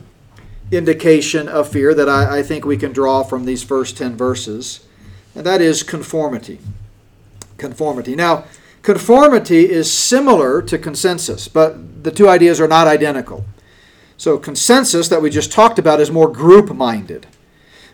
indication 0.71 1.49
of 1.49 1.69
fear 1.69 1.95
that 1.95 2.09
I, 2.09 2.39
I, 2.39 2.43
think 2.43 2.65
we 2.65 2.77
can 2.77 2.93
draw 2.93 3.23
from 3.23 3.45
these 3.45 3.63
first 3.63 3.97
10 3.97 4.17
verses, 4.17 4.87
and 5.35 5.45
that 5.47 5.61
is 5.61 5.83
conformity. 5.83 6.59
Conformity. 7.57 8.15
Now, 8.15 8.45
conformity 8.83 9.71
is 9.71 9.91
similar 9.91 10.61
to 10.63 10.79
consensus, 10.79 11.49
but 11.49 12.05
the 12.05 12.11
two 12.11 12.29
ideas 12.29 12.61
are 12.61 12.69
not 12.69 12.87
identical. 12.87 13.45
So, 14.17 14.37
consensus 14.37 15.09
that 15.09 15.23
we 15.23 15.31
just 15.31 15.53
talked 15.53 15.79
about 15.79 16.01
is 16.01 16.11
more 16.11 16.29
group 16.29 16.75
minded. 16.75 17.27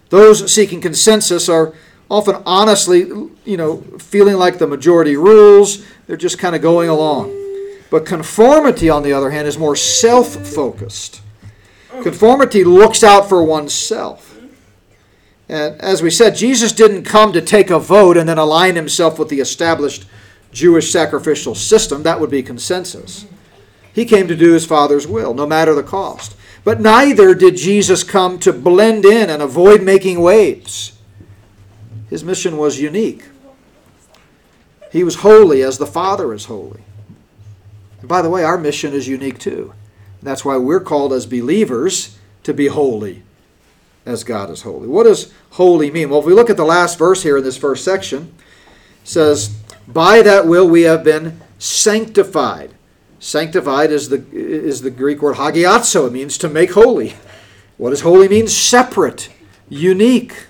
Those 0.09 0.51
seeking 0.53 0.81
consensus 0.81 1.49
are 1.49 1.75
often 2.11 2.43
honestly, 2.47 3.01
you 3.45 3.57
know, 3.57 3.79
feeling 3.99 4.37
like 4.37 4.59
the 4.59 4.67
majority 4.67 5.17
rules. 5.17 5.85
They're 6.07 6.17
just 6.17 6.39
kind 6.39 6.55
of 6.55 6.63
going 6.63 6.89
along. 6.89 7.33
But 7.91 8.07
conformity, 8.07 8.89
on 8.89 9.03
the 9.03 9.13
other 9.13 9.31
hand, 9.31 9.47
is 9.47 9.59
more 9.59 9.77
self 9.77 10.35
focused. 10.47 11.21
Conformity 12.03 12.65
looks 12.65 13.03
out 13.03 13.29
for 13.29 13.43
oneself. 13.43 14.39
And 15.49 15.81
as 15.81 16.03
we 16.03 16.11
said, 16.11 16.37
Jesus 16.37 16.73
didn't 16.73 17.05
come 17.05 17.33
to 17.33 17.41
take 17.41 17.71
a 17.71 17.79
vote 17.79 18.17
and 18.17 18.29
then 18.29 18.39
align 18.39 18.77
himself 18.77 19.19
with 19.19 19.29
the 19.29 19.41
established 19.41 20.07
Jewish 20.53 20.91
sacrificial 20.91 21.55
system. 21.55 22.03
That 22.03 22.21
would 22.21 22.31
be 22.31 22.43
consensus. 22.43 23.27
He 23.93 24.05
came 24.05 24.27
to 24.29 24.37
do 24.37 24.53
his 24.53 24.67
Father's 24.67 25.07
will, 25.07 25.35
no 25.35 25.47
matter 25.47 25.75
the 25.75 25.83
cost. 25.83 26.37
But 26.65 26.81
neither 26.81 27.35
did 27.35 27.57
Jesus 27.57 28.03
come 28.03 28.39
to 28.41 28.53
blend 28.53 29.05
in 29.05 29.29
and 29.29 29.43
avoid 29.43 29.83
making 29.83 30.21
waves. 30.21 30.99
His 32.09 32.25
mission 32.25 32.57
was 32.57 32.81
unique. 32.81 33.25
He 34.91 35.05
was 35.05 35.17
holy 35.17 35.63
as 35.63 35.79
the 35.79 35.87
Father 35.87 36.33
is 36.33 36.47
holy. 36.47 36.83
And 38.01 38.09
by 38.09 38.23
the 38.23 38.31
way, 38.31 38.45
our 38.45 38.57
mission 38.57 38.95
is 38.95 39.07
unique 39.07 39.39
too. 39.39 39.75
That's 40.25 40.45
why 40.45 40.57
we're 40.57 40.81
called 40.81 41.13
as 41.13 41.27
believers 41.27 42.19
to 42.45 42.55
be 42.55 42.69
holy 42.69 43.23
as 44.07 44.25
God 44.25 44.51
is 44.51 44.63
holy. 44.63 44.89
What 44.89 45.05
does 45.05 45.33
holy 45.51 45.91
mean? 45.91 46.09
Well, 46.11 46.21
if 46.21 46.25
we 46.25 46.33
look 46.33 46.51
at 46.51 46.57
the 46.57 46.65
last 46.65 46.99
verse 46.99 47.23
here 47.23 47.37
in 47.37 47.45
this 47.45 47.59
first 47.59 47.85
section, 47.85 48.35
it 49.03 49.09
says, 49.09 49.55
By 49.87 50.23
that 50.23 50.47
will 50.47 50.67
we 50.67 50.83
have 50.83 51.05
been 51.05 51.41
sanctified. 51.59 52.75
Sanctified 53.21 53.91
is 53.91 54.09
the, 54.09 54.25
is 54.33 54.81
the 54.81 54.91
Greek 54.91 55.23
word 55.23 55.37
hagiazo. 55.37 56.07
It 56.07 56.13
means 56.13 56.39
to 56.39 56.49
make 56.49 56.73
holy. 56.73 57.15
What 57.77 57.91
does 57.91 58.01
holy 58.01 58.29
mean? 58.29 58.49
Separate, 58.49 59.31
unique, 59.69 60.47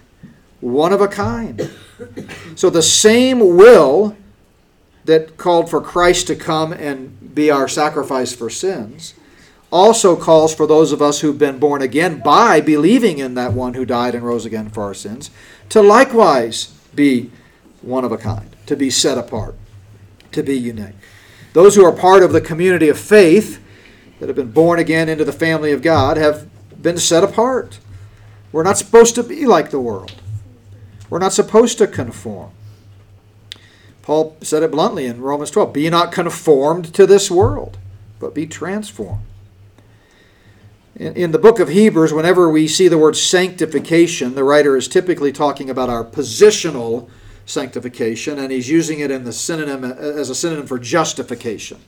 one 0.61 0.93
of 0.93 1.01
a 1.01 1.09
kind. 1.09 1.71
So 2.55 2.71
the 2.71 2.83
same 2.83 3.57
will 3.57 4.17
that 5.05 5.37
called 5.37 5.69
for 5.69 5.81
Christ 5.81 6.27
to 6.29 6.37
come 6.37 6.73
and 6.73 7.35
be 7.35 7.51
our 7.51 7.69
sacrifice 7.69 8.35
for 8.35 8.49
sins 8.49 9.15
also 9.75 10.15
calls 10.15 10.55
for 10.55 10.69
those 10.69 10.93
of 10.93 11.03
us 11.03 11.21
who've 11.21 11.37
been 11.37 11.59
born 11.59 11.83
again 11.83 12.21
by 12.21 12.61
believing 12.61 13.19
in 13.19 13.35
that 13.35 13.53
one 13.53 13.75
who 13.75 13.85
died 13.85 14.15
and 14.15 14.25
rose 14.25 14.47
again 14.47 14.71
for 14.71 14.85
our 14.85 14.95
sins 14.95 15.33
to 15.69 15.83
likewise 15.83 16.67
be 16.95 17.29
one 17.83 18.05
of 18.05 18.13
a 18.13 18.17
kind, 18.17 18.55
to 18.67 18.77
be 18.77 18.89
set 18.89 19.19
apart, 19.19 19.57
to 20.31 20.45
be 20.45 20.57
unique. 20.57 20.95
Those 21.55 21.75
who 21.75 21.85
are 21.85 21.91
part 21.91 22.23
of 22.23 22.33
the 22.33 22.41
community 22.41 22.89
of 22.89 22.97
faith 22.97 23.61
that 24.21 24.29
have 24.29 24.37
been 24.37 24.53
born 24.53 24.79
again 24.79 25.09
into 25.09 25.25
the 25.25 25.33
family 25.33 25.73
of 25.73 25.83
God 25.83 26.17
have 26.19 26.49
been 26.81 26.97
set 26.97 27.25
apart. 27.25 27.81
We're 28.53 28.63
not 28.63 28.79
supposed 28.79 29.17
to 29.17 29.25
be 29.25 29.45
like 29.45 29.71
the 29.71 29.81
world. 29.81 30.23
We're 31.11 31.19
not 31.19 31.33
supposed 31.33 31.79
to 31.79 31.89
conform. 31.89 32.53
Paul 34.03 34.37
said 34.41 34.63
it 34.63 34.71
bluntly 34.71 35.07
in 35.07 35.21
Romans 35.21 35.51
12 35.51 35.73
Be 35.73 35.91
not 35.91 36.13
conformed 36.13 36.95
to 36.95 37.09
this 37.09 37.29
world, 37.29 37.77
but 38.21 38.37
be 38.37 38.47
transformed. 38.47 39.25
In, 40.97 41.33
the 41.33 41.41
book 41.41 41.59
of 41.59 41.71
Hebrews, 41.71 42.13
whenever 42.13 42.49
we 42.49 42.69
see 42.69 42.87
the 42.87 42.99
word 42.99 43.17
sanctification, 43.17 44.37
the 44.37 44.45
writer 44.45 44.77
is 44.77 44.87
typically 44.87 45.33
talking 45.33 45.69
about 45.69 45.91
our 45.91 46.05
positional 46.05 47.09
sanctification, 47.47 48.39
and 48.39 48.53
he's 48.53 48.71
using 48.71 49.01
it 49.01 49.11
in 49.11 49.25
the 49.25 49.33
synonym 49.33 49.83
uh, 49.83 49.95
as 49.97 50.31
a 50.31 50.37
synonym 50.37 50.69
for 50.69 50.79
justification. 50.79 51.81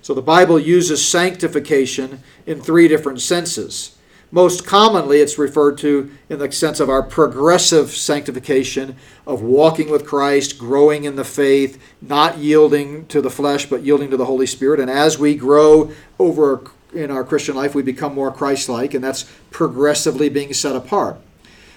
So 0.00 0.14
the 0.14 0.22
Bible 0.22 0.58
uses 0.58 1.06
sanctification 1.06 2.22
in 2.46 2.62
three 2.62 2.88
different 2.88 3.20
senses. 3.20 3.98
Most 4.30 4.66
commonly, 4.66 5.20
it's 5.20 5.38
referred 5.38 5.76
to 5.78 6.10
in 6.30 6.38
the 6.38 6.50
sense 6.50 6.80
of 6.80 6.88
our 6.88 7.02
progressive 7.02 7.90
sanctification 7.90 8.96
of 9.26 9.42
walking 9.42 9.90
with 9.90 10.06
Christ, 10.06 10.58
growing 10.58 11.04
in 11.04 11.16
the 11.16 11.24
faith, 11.24 11.78
not 12.00 12.38
yielding 12.38 13.06
to 13.06 13.20
the 13.20 13.30
flesh, 13.30 13.66
but 13.66 13.82
yielding 13.82 14.10
to 14.10 14.16
the 14.16 14.26
Holy 14.26 14.46
Spirit. 14.46 14.80
And 14.80 14.90
as 14.90 15.18
we 15.18 15.34
grow 15.34 15.92
over 16.18 16.62
in 16.92 17.10
our 17.10 17.24
Christian 17.24 17.54
life, 17.54 17.74
we 17.74 17.82
become 17.82 18.14
more 18.14 18.32
Christ 18.32 18.68
like, 18.68 18.94
and 18.94 19.02
that's 19.02 19.24
progressively 19.50 20.28
being 20.28 20.52
set 20.52 20.74
apart. 20.76 21.18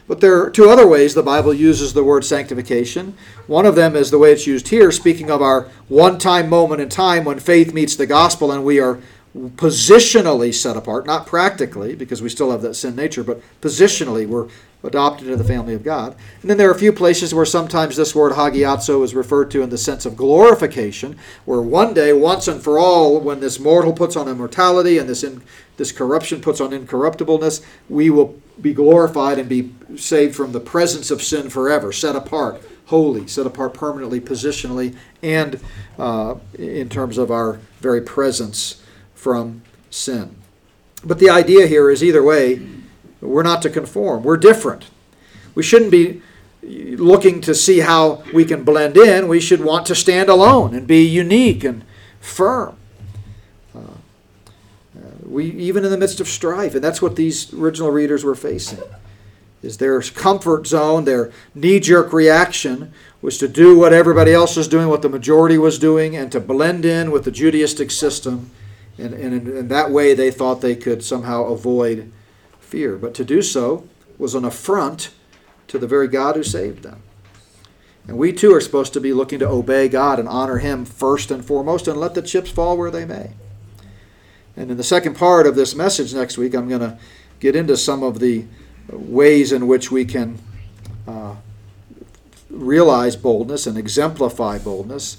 But 0.08 0.20
there 0.20 0.42
are 0.42 0.50
two 0.50 0.70
other 0.70 0.88
ways 0.88 1.14
the 1.14 1.24
Bible 1.24 1.54
uses 1.54 1.94
the 1.94 2.04
word 2.04 2.26
sanctification. 2.26 3.16
One 3.48 3.66
of 3.66 3.76
them 3.76 3.96
is 3.96 4.12
the 4.12 4.18
way 4.18 4.34
it's 4.34 4.48
used 4.48 4.68
here, 4.68 4.92
speaking 4.92 5.32
of 5.32 5.42
our 5.42 5.70
one 5.88 6.18
time 6.18 6.50
moment 6.50 6.82
in 6.82 6.90
time 6.90 7.24
when 7.24 7.40
faith 7.40 7.74
meets 7.74 7.96
the 7.96 8.06
gospel 8.06 8.52
and 8.52 8.66
we 8.66 8.80
are 8.80 9.00
positionally 9.36 10.54
set 10.54 10.76
apart, 10.76 11.06
not 11.06 11.26
practically, 11.26 11.96
because 11.96 12.22
we 12.22 12.30
still 12.30 12.52
have 12.52 12.62
that 12.62 12.76
sin 12.76 12.96
nature, 12.96 13.24
but 13.24 13.42
positionally 13.62 14.28
we're 14.28 14.50
adopted 14.84 15.28
into 15.28 15.38
the 15.38 15.48
family 15.48 15.74
of 15.74 15.84
God. 15.84 16.16
And 16.42 16.50
then 16.50 16.58
there 16.58 16.68
are 16.70 16.74
a 16.74 16.80
few 16.80 16.92
places 16.92 17.34
where 17.34 17.46
sometimes 17.46 17.96
this 17.96 18.16
word 18.16 18.34
hagiazo 18.34 19.04
is 19.04 19.14
referred 19.14 19.52
to 19.52 19.62
in 19.62 19.70
the 19.70 19.78
sense 19.78 20.06
of 20.06 20.18
glorification, 20.18 21.18
where 21.46 21.62
one 21.62 21.94
day, 21.94 22.14
once 22.14 22.48
and 22.48 22.62
for 22.62 22.80
all, 22.80 23.20
when 23.20 23.40
this 23.40 23.60
mortal 23.60 23.94
puts 23.94 24.16
on 24.16 24.28
immortality 24.28 24.98
and 24.98 25.08
this, 25.08 25.24
in, 25.24 25.42
this 25.78 25.92
corruption 25.92 26.42
puts 26.42 26.60
on 26.60 26.72
incorruptibleness, 26.72 27.64
we 27.90 28.10
will 28.10 28.42
be 28.60 28.74
glorified 28.74 29.40
and 29.40 29.48
be 29.48 29.74
saved 29.96 30.36
from 30.36 30.52
the 30.52 30.60
presence 30.60 31.12
of 31.12 31.22
sin 31.22 31.50
forever, 31.50 31.92
set 31.92 32.16
apart, 32.16 32.62
holy, 32.88 33.28
set 33.28 33.46
apart 33.46 33.74
permanently, 33.74 34.20
positionally, 34.20 34.96
and 35.22 35.60
uh, 36.00 36.36
in 36.58 36.90
terms 36.90 37.18
of 37.18 37.32
our 37.32 37.60
very 37.80 38.02
presence 38.02 38.81
from 39.22 39.62
sin. 39.92 40.36
But 41.04 41.20
the 41.20 41.30
idea 41.30 41.68
here 41.68 41.92
is 41.92 42.04
either 42.04 42.24
way, 42.24 42.60
we're 43.22 43.44
not 43.44 43.62
to 43.62 43.70
conform. 43.70 44.24
We're 44.24 44.36
different. 44.36 44.86
We 45.54 45.62
shouldn't 45.62 45.92
be 45.92 46.24
looking 46.64 47.40
to 47.42 47.54
see 47.54 47.82
how 47.82 48.24
we 48.34 48.46
can 48.46 48.64
blend 48.64 48.98
in. 48.98 49.28
We 49.28 49.40
should 49.40 49.64
want 49.64 49.86
to 49.86 49.96
stand 49.96 50.28
alone 50.28 50.74
and 50.74 50.88
be 50.88 51.04
unique 51.04 51.64
and 51.64 51.84
firm. 52.20 52.78
Uh, 53.76 53.82
we 55.24 55.52
even 55.52 55.86
in 55.86 55.92
the 55.92 56.00
midst 56.00 56.20
of 56.20 56.28
strife, 56.28 56.74
and 56.74 56.84
that's 56.84 57.00
what 57.00 57.16
these 57.16 57.54
original 57.54 57.92
readers 57.92 58.24
were 58.24 58.34
facing. 58.34 58.80
Is 59.62 59.78
their 59.78 60.02
comfort 60.02 60.66
zone, 60.66 61.06
their 61.06 61.32
knee-jerk 61.54 62.12
reaction 62.12 62.92
was 63.22 63.38
to 63.38 63.48
do 63.48 63.78
what 63.78 63.94
everybody 63.94 64.34
else 64.34 64.56
was 64.56 64.68
doing, 64.68 64.88
what 64.88 65.04
the 65.04 65.10
majority 65.10 65.60
was 65.60 65.78
doing, 65.78 66.16
and 66.16 66.32
to 66.32 66.40
blend 66.40 66.86
in 66.86 67.12
with 67.12 67.26
the 67.26 67.32
Judaistic 67.32 67.92
system 67.92 68.50
and, 69.02 69.14
and 69.14 69.48
in, 69.48 69.58
in 69.58 69.68
that 69.70 69.92
way, 69.92 70.14
they 70.14 70.32
thought 70.32 70.62
they 70.62 70.76
could 70.76 71.04
somehow 71.04 71.46
avoid 71.46 72.12
fear. 72.60 72.98
But 72.98 73.14
to 73.16 73.26
do 73.26 73.42
so 73.42 73.88
was 74.18 74.36
an 74.36 74.46
affront 74.46 75.12
to 75.68 75.80
the 75.80 75.88
very 75.88 76.08
God 76.08 76.36
who 76.36 76.44
saved 76.44 76.84
them. 76.84 77.02
And 78.08 78.18
we 78.18 78.34
too 78.34 78.54
are 78.54 78.62
supposed 78.62 78.94
to 78.94 79.02
be 79.02 79.14
looking 79.14 79.40
to 79.40 79.48
obey 79.48 79.88
God 79.88 80.20
and 80.20 80.28
honor 80.28 80.58
Him 80.58 80.86
first 80.86 81.32
and 81.32 81.46
foremost 81.46 81.88
and 81.88 82.00
let 82.00 82.14
the 82.14 82.22
chips 82.22 82.50
fall 82.50 82.78
where 82.78 82.92
they 82.92 83.06
may. 83.06 83.32
And 84.56 84.72
in 84.72 84.78
the 84.78 84.84
second 84.84 85.16
part 85.16 85.48
of 85.48 85.56
this 85.56 85.76
message 85.76 86.14
next 86.14 86.38
week, 86.38 86.54
I'm 86.54 86.68
going 86.68 86.82
to 86.82 86.98
get 87.40 87.56
into 87.56 87.78
some 87.78 88.04
of 88.04 88.20
the 88.20 88.46
ways 88.90 89.52
in 89.52 89.68
which 89.68 89.92
we 89.92 90.04
can 90.06 90.40
uh, 91.08 91.36
realize 92.50 93.16
boldness 93.16 93.66
and 93.66 93.78
exemplify 93.78 94.58
boldness. 94.58 95.18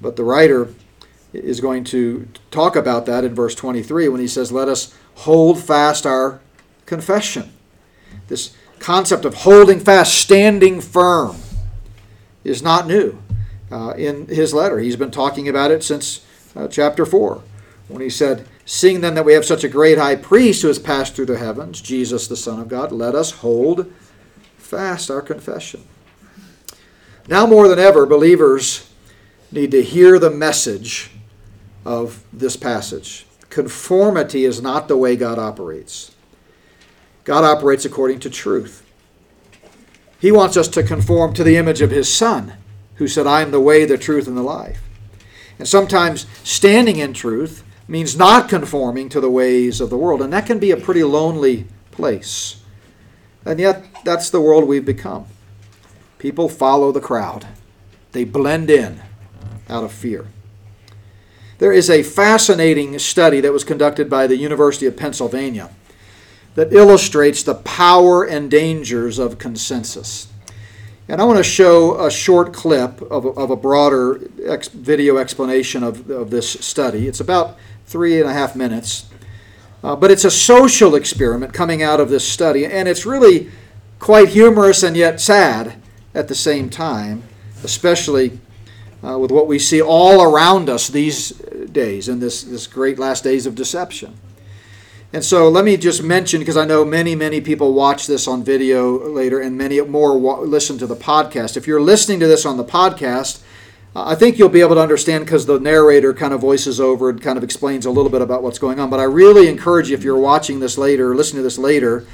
But 0.00 0.16
the 0.16 0.24
writer 0.24 0.68
is 1.34 1.60
going 1.60 1.84
to 1.84 2.28
talk 2.50 2.76
about 2.76 3.06
that 3.06 3.24
in 3.24 3.34
verse 3.34 3.54
23 3.54 4.08
when 4.08 4.20
he 4.20 4.28
says, 4.28 4.52
Let 4.52 4.68
us 4.68 4.94
hold 5.16 5.62
fast 5.62 6.06
our 6.06 6.40
confession. 6.86 7.52
This 8.28 8.54
concept 8.78 9.24
of 9.24 9.34
holding 9.34 9.80
fast, 9.80 10.14
standing 10.14 10.80
firm, 10.80 11.36
is 12.44 12.62
not 12.62 12.86
new 12.86 13.18
uh, 13.70 13.94
in 13.96 14.26
his 14.26 14.54
letter. 14.54 14.78
He's 14.78 14.96
been 14.96 15.10
talking 15.10 15.48
about 15.48 15.70
it 15.70 15.82
since 15.82 16.24
uh, 16.54 16.68
chapter 16.68 17.04
4 17.04 17.42
when 17.88 18.00
he 18.00 18.10
said, 18.10 18.46
Seeing 18.66 19.00
then 19.00 19.14
that 19.14 19.24
we 19.24 19.34
have 19.34 19.44
such 19.44 19.64
a 19.64 19.68
great 19.68 19.98
high 19.98 20.16
priest 20.16 20.62
who 20.62 20.68
has 20.68 20.78
passed 20.78 21.14
through 21.14 21.26
the 21.26 21.38
heavens, 21.38 21.80
Jesus 21.80 22.26
the 22.26 22.36
Son 22.36 22.60
of 22.60 22.68
God, 22.68 22.92
let 22.92 23.14
us 23.14 23.30
hold 23.30 23.92
fast 24.56 25.10
our 25.10 25.20
confession. 25.20 25.84
Now 27.28 27.46
more 27.46 27.68
than 27.68 27.78
ever, 27.78 28.06
believers 28.06 28.90
need 29.50 29.70
to 29.70 29.82
hear 29.82 30.18
the 30.18 30.30
message 30.30 31.10
of 31.84 32.24
this 32.32 32.56
passage. 32.56 33.26
Conformity 33.50 34.44
is 34.44 34.60
not 34.62 34.88
the 34.88 34.96
way 34.96 35.16
God 35.16 35.38
operates. 35.38 36.14
God 37.24 37.44
operates 37.44 37.84
according 37.84 38.20
to 38.20 38.30
truth. 38.30 38.84
He 40.18 40.32
wants 40.32 40.56
us 40.56 40.68
to 40.68 40.82
conform 40.82 41.34
to 41.34 41.44
the 41.44 41.56
image 41.56 41.80
of 41.80 41.90
His 41.90 42.12
Son, 42.12 42.54
who 42.96 43.08
said, 43.08 43.26
I 43.26 43.42
am 43.42 43.50
the 43.50 43.60
way, 43.60 43.84
the 43.84 43.98
truth, 43.98 44.26
and 44.26 44.36
the 44.36 44.42
life. 44.42 44.80
And 45.58 45.68
sometimes 45.68 46.26
standing 46.42 46.96
in 46.96 47.12
truth 47.12 47.62
means 47.86 48.16
not 48.16 48.48
conforming 48.48 49.08
to 49.10 49.20
the 49.20 49.30
ways 49.30 49.80
of 49.80 49.90
the 49.90 49.98
world, 49.98 50.22
and 50.22 50.32
that 50.32 50.46
can 50.46 50.58
be 50.58 50.70
a 50.70 50.76
pretty 50.76 51.04
lonely 51.04 51.66
place. 51.90 52.62
And 53.44 53.60
yet, 53.60 53.84
that's 54.04 54.30
the 54.30 54.40
world 54.40 54.64
we've 54.64 54.84
become. 54.84 55.26
People 56.18 56.48
follow 56.48 56.90
the 56.90 57.00
crowd, 57.00 57.46
they 58.12 58.24
blend 58.24 58.70
in 58.70 59.02
out 59.68 59.84
of 59.84 59.92
fear. 59.92 60.26
There 61.64 61.72
is 61.72 61.88
a 61.88 62.02
fascinating 62.02 62.98
study 62.98 63.40
that 63.40 63.50
was 63.50 63.64
conducted 63.64 64.10
by 64.10 64.26
the 64.26 64.36
University 64.36 64.84
of 64.84 64.98
Pennsylvania 64.98 65.70
that 66.56 66.74
illustrates 66.74 67.42
the 67.42 67.54
power 67.54 68.22
and 68.22 68.50
dangers 68.50 69.18
of 69.18 69.38
consensus. 69.38 70.28
And 71.08 71.22
I 71.22 71.24
want 71.24 71.38
to 71.38 71.42
show 71.42 71.98
a 72.04 72.10
short 72.10 72.52
clip 72.52 73.00
of 73.10 73.24
a, 73.24 73.28
of 73.30 73.50
a 73.50 73.56
broader 73.56 74.20
ex- 74.44 74.68
video 74.68 75.16
explanation 75.16 75.82
of, 75.82 76.10
of 76.10 76.28
this 76.28 76.50
study. 76.50 77.08
It's 77.08 77.20
about 77.20 77.56
three 77.86 78.20
and 78.20 78.28
a 78.28 78.34
half 78.34 78.54
minutes. 78.54 79.08
Uh, 79.82 79.96
but 79.96 80.10
it's 80.10 80.26
a 80.26 80.30
social 80.30 80.94
experiment 80.94 81.54
coming 81.54 81.82
out 81.82 81.98
of 81.98 82.10
this 82.10 82.28
study, 82.28 82.66
and 82.66 82.86
it's 82.86 83.06
really 83.06 83.50
quite 84.00 84.28
humorous 84.28 84.82
and 84.82 84.98
yet 84.98 85.18
sad 85.18 85.76
at 86.12 86.28
the 86.28 86.34
same 86.34 86.68
time, 86.68 87.22
especially 87.62 88.38
uh, 89.04 89.18
with 89.18 89.30
what 89.30 89.46
we 89.46 89.58
see 89.58 89.82
all 89.82 90.22
around 90.22 90.70
us 90.70 90.88
these 90.88 91.30
days 91.72 92.08
in 92.08 92.20
this, 92.20 92.42
this 92.42 92.66
great 92.66 92.98
last 92.98 93.22
days 93.24 93.46
of 93.46 93.54
deception. 93.54 94.14
And 95.12 95.24
so 95.24 95.48
let 95.48 95.64
me 95.64 95.76
just 95.76 96.02
mention, 96.02 96.40
because 96.40 96.56
I 96.56 96.64
know 96.64 96.84
many, 96.84 97.14
many 97.14 97.40
people 97.40 97.72
watch 97.72 98.08
this 98.08 98.26
on 98.26 98.42
video 98.42 98.98
later 99.08 99.40
and 99.40 99.56
many 99.56 99.80
more 99.82 100.18
wa- 100.18 100.40
listen 100.40 100.76
to 100.78 100.86
the 100.86 100.96
podcast. 100.96 101.56
If 101.56 101.68
you're 101.68 101.80
listening 101.80 102.18
to 102.20 102.26
this 102.26 102.44
on 102.44 102.56
the 102.56 102.64
podcast, 102.64 103.42
uh, 103.94 104.06
I 104.06 104.16
think 104.16 104.38
you'll 104.38 104.48
be 104.48 104.60
able 104.60 104.74
to 104.74 104.80
understand 104.80 105.24
because 105.24 105.46
the 105.46 105.60
narrator 105.60 106.14
kind 106.14 106.34
of 106.34 106.40
voices 106.40 106.80
over 106.80 107.10
and 107.10 107.22
kind 107.22 107.38
of 107.38 107.44
explains 107.44 107.86
a 107.86 107.90
little 107.90 108.10
bit 108.10 108.22
about 108.22 108.42
what's 108.42 108.58
going 108.58 108.80
on. 108.80 108.90
But 108.90 108.98
I 108.98 109.04
really 109.04 109.46
encourage 109.46 109.90
you, 109.90 109.96
if 109.96 110.02
you're 110.02 110.18
watching 110.18 110.58
this 110.58 110.76
later 110.76 111.12
or 111.12 111.14
listening 111.14 111.40
to 111.40 111.44
this 111.44 111.58
later, 111.58 112.04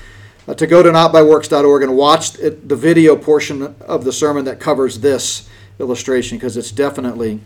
uh, 0.46 0.54
to 0.54 0.66
go 0.66 0.82
to 0.82 0.90
notbyworks.org 0.90 1.82
and 1.82 1.96
watch 1.96 2.32
the 2.32 2.76
video 2.76 3.16
portion 3.16 3.76
of 3.80 4.04
the 4.04 4.12
sermon 4.12 4.44
that 4.44 4.60
covers 4.60 5.00
this 5.00 5.48
illustration 5.80 6.38
because 6.38 6.56
it's 6.56 6.70
definitely 6.70 7.40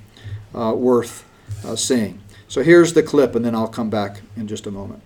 uh, 0.54 0.74
worth 0.76 1.24
uh, 1.64 1.76
seeing. 1.76 2.20
So 2.48 2.62
here's 2.62 2.92
the 2.92 3.02
clip, 3.02 3.34
and 3.34 3.44
then 3.44 3.54
I'll 3.54 3.68
come 3.68 3.90
back 3.90 4.20
in 4.36 4.46
just 4.46 4.66
a 4.66 4.70
moment. 4.70 5.02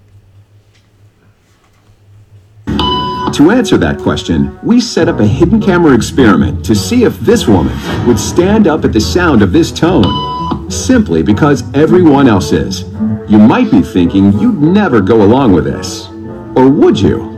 To 3.34 3.50
answer 3.50 3.76
that 3.78 3.98
question, 3.98 4.58
we 4.62 4.80
set 4.80 5.08
up 5.08 5.20
a 5.20 5.26
hidden 5.26 5.60
camera 5.60 5.94
experiment 5.94 6.64
to 6.64 6.74
see 6.74 7.04
if 7.04 7.18
this 7.20 7.46
woman 7.46 7.76
would 8.06 8.18
stand 8.18 8.66
up 8.66 8.84
at 8.84 8.92
the 8.92 9.00
sound 9.00 9.42
of 9.42 9.52
this 9.52 9.70
tone, 9.70 10.70
simply 10.70 11.22
because 11.22 11.62
everyone 11.74 12.26
else 12.26 12.52
is. 12.52 12.82
You 13.30 13.38
might 13.38 13.70
be 13.70 13.82
thinking 13.82 14.32
you'd 14.38 14.60
never 14.60 15.00
go 15.00 15.22
along 15.22 15.52
with 15.52 15.64
this. 15.64 16.08
Or 16.56 16.68
would 16.68 16.98
you? 16.98 17.37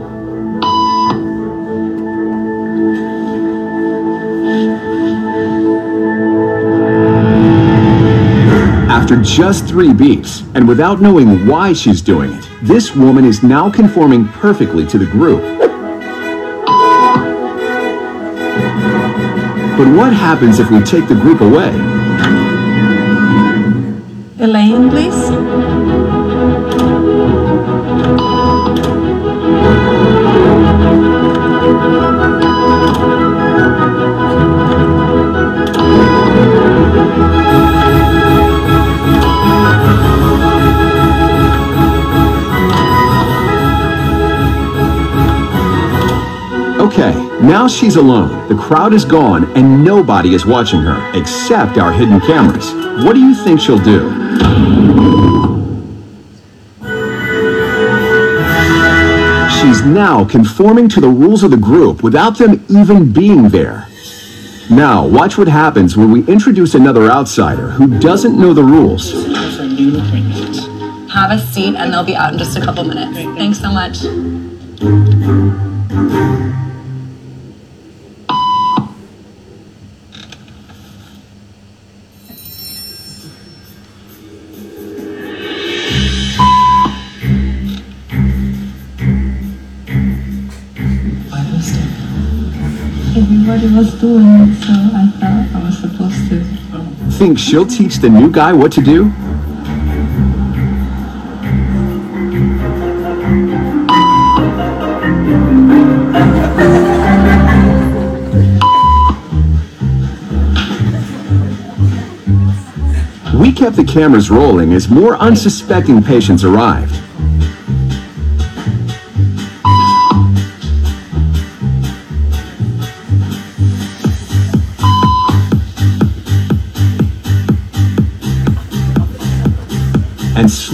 After 9.11 9.23
just 9.23 9.67
three 9.67 9.89
beeps, 9.89 10.49
and 10.55 10.65
without 10.65 11.01
knowing 11.01 11.45
why 11.45 11.73
she's 11.73 12.01
doing 12.01 12.31
it, 12.31 12.47
this 12.61 12.95
woman 12.95 13.25
is 13.25 13.43
now 13.43 13.69
conforming 13.69 14.25
perfectly 14.25 14.87
to 14.87 14.97
the 14.97 15.05
group. 15.05 15.41
But 19.77 19.93
what 19.97 20.13
happens 20.13 20.59
if 20.59 20.71
we 20.71 20.81
take 20.83 21.09
the 21.09 21.15
group 21.15 21.41
away? 21.41 22.00
Now 47.41 47.67
she's 47.67 47.95
alone. 47.95 48.47
The 48.47 48.55
crowd 48.55 48.93
is 48.93 49.03
gone 49.03 49.51
and 49.57 49.83
nobody 49.83 50.35
is 50.35 50.45
watching 50.45 50.81
her 50.81 51.11
except 51.19 51.77
our 51.77 51.91
hidden 51.91 52.19
cameras. 52.21 52.71
What 53.03 53.13
do 53.13 53.19
you 53.19 53.33
think 53.33 53.59
she'll 53.59 53.79
do? 53.79 54.11
She's 59.59 59.81
now 59.83 60.25
conforming 60.25 60.89
to 60.89 61.01
the 61.01 61.09
rules 61.09 61.43
of 61.43 61.51
the 61.51 61.57
group 61.57 62.03
without 62.03 62.37
them 62.37 62.63
even 62.69 63.11
being 63.11 63.49
there. 63.49 63.87
Now, 64.69 65.05
watch 65.05 65.37
what 65.37 65.47
happens 65.47 65.97
when 65.97 66.11
we 66.11 66.23
introduce 66.27 66.75
another 66.75 67.09
outsider 67.09 67.71
who 67.71 67.99
doesn't 67.99 68.39
know 68.39 68.53
the 68.53 68.63
rules. 68.63 69.11
Have 71.11 71.31
a 71.31 71.39
seat 71.39 71.75
and 71.75 71.93
they'll 71.93 72.05
be 72.05 72.15
out 72.15 72.33
in 72.33 72.39
just 72.39 72.57
a 72.57 72.61
couple 72.61 72.83
minutes. 72.83 73.17
Thanks 73.37 73.59
so 73.59 73.71
much. 73.71 75.10
Doing 94.01 94.51
so 94.55 94.71
I 94.71 95.13
thought 95.19 95.61
I 95.61 95.63
was 95.63 95.77
supposed 95.77 96.27
to. 96.29 96.41
Um, 96.75 96.95
Think 97.11 97.37
she'll 97.37 97.67
teach 97.67 97.97
the 97.97 98.09
new 98.09 98.31
guy 98.31 98.51
what 98.51 98.71
to 98.71 98.81
do? 98.81 99.03
We 113.39 113.51
kept 113.53 113.75
the 113.75 113.83
cameras 113.87 114.31
rolling 114.31 114.73
as 114.73 114.89
more 114.89 115.15
unsuspecting 115.17 116.01
patients 116.01 116.43
arrived. 116.43 116.99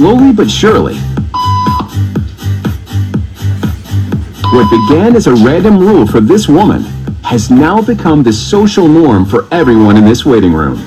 Slowly 0.08 0.32
but 0.32 0.50
surely, 0.50 0.96
what 4.54 4.70
began 4.72 5.18
as 5.18 5.28
a 5.28 5.34
random 5.34 5.78
rule 5.78 6.08
for 6.08 6.22
this 6.22 6.48
woman 6.48 6.82
has 7.26 7.52
now 7.52 7.82
become 7.82 8.24
the 8.24 8.32
social 8.32 8.88
norm 8.88 9.26
for 9.26 9.46
everyone 9.52 9.98
in 9.98 10.06
this 10.06 10.26
waiting 10.26 10.54
room. 10.54 10.78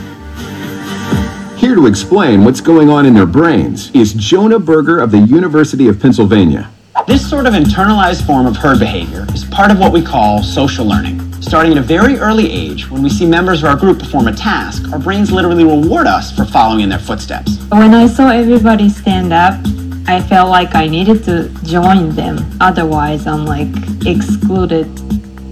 Here 1.58 1.74
to 1.74 1.86
explain 1.86 2.44
what's 2.46 2.62
going 2.62 2.88
on 2.88 3.04
in 3.04 3.12
their 3.12 3.26
brains 3.26 3.90
is 3.94 4.14
Jonah 4.14 4.58
Berger 4.58 5.00
of 5.00 5.10
the 5.10 5.18
University 5.18 5.86
of 5.86 6.00
Pennsylvania. 6.00 6.70
This 7.06 7.28
sort 7.28 7.44
of 7.44 7.52
internalized 7.52 8.26
form 8.26 8.46
of 8.46 8.56
herd 8.56 8.78
behavior 8.78 9.26
is 9.34 9.44
part 9.44 9.70
of 9.70 9.78
what 9.78 9.92
we 9.92 10.00
call 10.00 10.42
social 10.42 10.86
learning. 10.86 11.19
Starting 11.40 11.72
at 11.72 11.78
a 11.78 11.82
very 11.82 12.18
early 12.18 12.50
age, 12.50 12.88
when 12.90 13.02
we 13.02 13.08
see 13.08 13.26
members 13.26 13.62
of 13.62 13.68
our 13.70 13.76
group 13.76 13.98
perform 13.98 14.28
a 14.28 14.32
task, 14.32 14.92
our 14.92 14.98
brains 14.98 15.32
literally 15.32 15.64
reward 15.64 16.06
us 16.06 16.30
for 16.30 16.44
following 16.44 16.80
in 16.80 16.88
their 16.88 16.98
footsteps. 16.98 17.56
When 17.70 17.94
I 17.94 18.06
saw 18.06 18.30
everybody 18.30 18.88
stand 18.88 19.32
up, 19.32 19.58
I 20.06 20.20
felt 20.20 20.50
like 20.50 20.74
I 20.74 20.86
needed 20.86 21.24
to 21.24 21.48
join 21.64 22.10
them. 22.10 22.38
Otherwise, 22.60 23.26
I'm 23.26 23.46
like 23.46 23.68
excluded. 24.06 24.86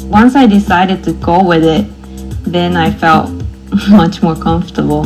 Once 0.02 0.36
I 0.36 0.46
decided 0.46 1.02
to 1.04 1.12
go 1.14 1.42
with 1.42 1.64
it, 1.64 1.86
then 2.44 2.76
I 2.76 2.90
felt 2.90 3.30
much 3.90 4.22
more 4.22 4.36
comfortable. 4.36 5.04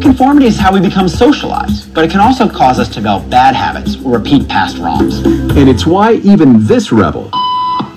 Conformity 0.00 0.46
is 0.46 0.58
how 0.58 0.72
we 0.72 0.80
become 0.80 1.08
socialized, 1.08 1.92
but 1.92 2.04
it 2.04 2.10
can 2.10 2.20
also 2.20 2.48
cause 2.48 2.78
us 2.78 2.88
to 2.88 2.94
develop 2.94 3.28
bad 3.28 3.54
habits 3.54 3.96
or 4.02 4.18
repeat 4.18 4.48
past 4.48 4.78
wrongs. 4.78 5.18
And 5.18 5.68
it's 5.68 5.84
why 5.86 6.14
even 6.14 6.64
this 6.64 6.90
rebel, 6.92 7.30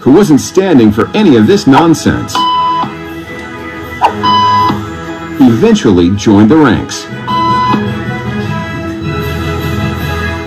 who 0.09 0.15
wasn't 0.15 0.41
standing 0.41 0.91
for 0.91 1.07
any 1.15 1.35
of 1.35 1.45
this 1.45 1.67
nonsense, 1.67 2.33
eventually 5.39 6.09
joined 6.15 6.49
the 6.49 6.57
ranks. 6.57 7.05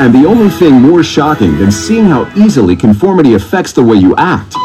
And 0.00 0.12
the 0.12 0.26
only 0.26 0.50
thing 0.50 0.82
more 0.82 1.04
shocking 1.04 1.56
than 1.58 1.70
seeing 1.70 2.06
how 2.06 2.28
easily 2.36 2.74
conformity 2.74 3.34
affects 3.34 3.72
the 3.72 3.84
way 3.84 3.94
you 3.94 4.16
act 4.16 4.56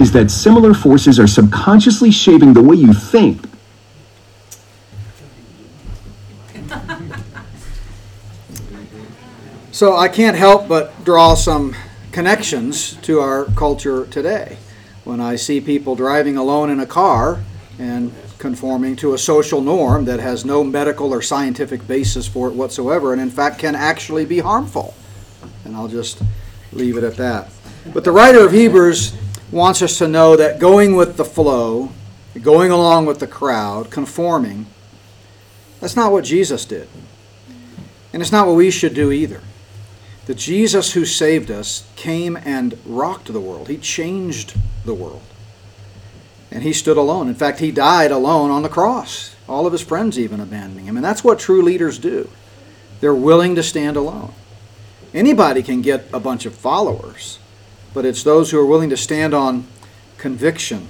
is 0.00 0.10
that 0.12 0.30
similar 0.30 0.72
forces 0.72 1.20
are 1.20 1.26
subconsciously 1.26 2.10
shaping 2.10 2.54
the 2.54 2.62
way 2.62 2.76
you 2.76 2.94
think 2.94 3.44
So 9.70 9.96
I 9.96 10.08
can't 10.08 10.36
help 10.36 10.66
but 10.66 11.04
draw 11.04 11.34
some 11.34 11.72
connections 12.18 12.94
to 12.96 13.20
our 13.20 13.44
culture 13.54 14.04
today. 14.06 14.58
When 15.04 15.20
I 15.20 15.36
see 15.36 15.60
people 15.60 15.94
driving 15.94 16.36
alone 16.36 16.68
in 16.68 16.80
a 16.80 16.84
car 16.84 17.44
and 17.78 18.12
conforming 18.38 18.96
to 18.96 19.14
a 19.14 19.18
social 19.18 19.60
norm 19.60 20.04
that 20.06 20.18
has 20.18 20.44
no 20.44 20.64
medical 20.64 21.14
or 21.14 21.22
scientific 21.22 21.86
basis 21.86 22.26
for 22.26 22.48
it 22.48 22.54
whatsoever, 22.54 23.12
and 23.12 23.22
in 23.22 23.30
fact 23.30 23.60
can 23.60 23.76
actually 23.76 24.24
be 24.24 24.40
harmful. 24.40 24.94
And 25.64 25.76
I'll 25.76 25.86
just 25.86 26.20
leave 26.72 26.96
it 26.96 27.04
at 27.04 27.14
that. 27.18 27.52
But 27.94 28.02
the 28.02 28.10
writer 28.10 28.44
of 28.44 28.50
Hebrews 28.50 29.16
wants 29.52 29.80
us 29.80 29.96
to 29.98 30.08
know 30.08 30.34
that 30.34 30.58
going 30.58 30.96
with 30.96 31.16
the 31.16 31.24
flow, 31.24 31.92
going 32.42 32.72
along 32.72 33.06
with 33.06 33.20
the 33.20 33.28
crowd, 33.28 33.92
conforming, 33.92 34.66
that's 35.78 35.94
not 35.94 36.10
what 36.10 36.24
Jesus 36.24 36.64
did. 36.64 36.88
And 38.12 38.20
it's 38.20 38.32
not 38.32 38.48
what 38.48 38.56
we 38.56 38.72
should 38.72 38.94
do 38.94 39.12
either. 39.12 39.40
The 40.28 40.34
Jesus 40.34 40.92
who 40.92 41.06
saved 41.06 41.50
us 41.50 41.88
came 41.96 42.36
and 42.36 42.76
rocked 42.84 43.32
the 43.32 43.40
world. 43.40 43.68
He 43.68 43.78
changed 43.78 44.54
the 44.84 44.92
world. 44.92 45.22
And 46.50 46.62
he 46.62 46.74
stood 46.74 46.98
alone. 46.98 47.28
In 47.28 47.34
fact, 47.34 47.60
he 47.60 47.70
died 47.70 48.10
alone 48.10 48.50
on 48.50 48.62
the 48.62 48.68
cross. 48.68 49.34
All 49.48 49.64
of 49.66 49.72
his 49.72 49.80
friends 49.80 50.18
even 50.18 50.38
abandoning 50.38 50.84
him. 50.84 50.98
And 50.98 51.04
that's 51.04 51.24
what 51.24 51.38
true 51.38 51.62
leaders 51.62 51.98
do. 51.98 52.28
They're 53.00 53.14
willing 53.14 53.54
to 53.54 53.62
stand 53.62 53.96
alone. 53.96 54.34
Anybody 55.14 55.62
can 55.62 55.80
get 55.80 56.04
a 56.12 56.20
bunch 56.20 56.44
of 56.44 56.54
followers, 56.54 57.38
but 57.94 58.04
it's 58.04 58.22
those 58.22 58.50
who 58.50 58.60
are 58.60 58.66
willing 58.66 58.90
to 58.90 58.98
stand 58.98 59.32
on 59.32 59.66
conviction 60.18 60.88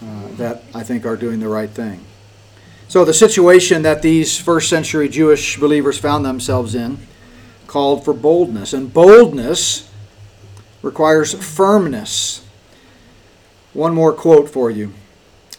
uh, 0.00 0.28
that 0.36 0.62
I 0.72 0.84
think 0.84 1.04
are 1.04 1.16
doing 1.16 1.40
the 1.40 1.48
right 1.48 1.70
thing. 1.70 2.00
So, 2.86 3.04
the 3.04 3.12
situation 3.12 3.82
that 3.82 4.02
these 4.02 4.38
first 4.38 4.68
century 4.68 5.08
Jewish 5.08 5.58
believers 5.58 5.98
found 5.98 6.24
themselves 6.24 6.76
in 6.76 6.98
called 7.76 8.02
for 8.06 8.14
boldness. 8.14 8.72
And 8.72 8.90
boldness 8.90 9.86
requires 10.80 11.34
firmness. 11.34 12.42
One 13.74 13.94
more 13.94 14.14
quote 14.14 14.48
for 14.48 14.70
you 14.70 14.94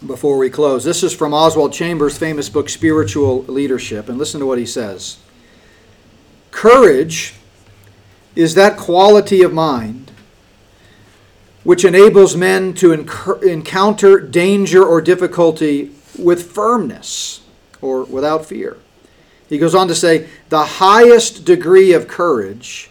before 0.04 0.36
we 0.36 0.50
close. 0.50 0.82
This 0.82 1.04
is 1.04 1.14
from 1.14 1.32
Oswald 1.32 1.72
Chambers' 1.72 2.18
famous 2.18 2.48
book, 2.48 2.68
Spiritual 2.70 3.44
Leadership. 3.44 4.08
And 4.08 4.18
listen 4.18 4.40
to 4.40 4.46
what 4.46 4.58
he 4.58 4.66
says 4.66 5.18
Courage 6.50 7.34
is 8.34 8.56
that 8.56 8.76
quality 8.76 9.42
of 9.42 9.52
mind 9.52 10.10
which 11.62 11.84
enables 11.84 12.34
men 12.34 12.74
to 12.74 12.88
enc- 12.88 13.42
encounter 13.44 14.18
danger 14.18 14.84
or 14.84 15.00
difficulty 15.00 15.92
with 16.18 16.50
firmness 16.50 17.42
or 17.80 18.02
without 18.02 18.44
fear. 18.44 18.76
He 19.48 19.58
goes 19.58 19.74
on 19.74 19.88
to 19.88 19.94
say 19.94 20.28
the 20.48 20.64
highest 20.64 21.44
degree 21.44 21.92
of 21.92 22.06
courage 22.06 22.90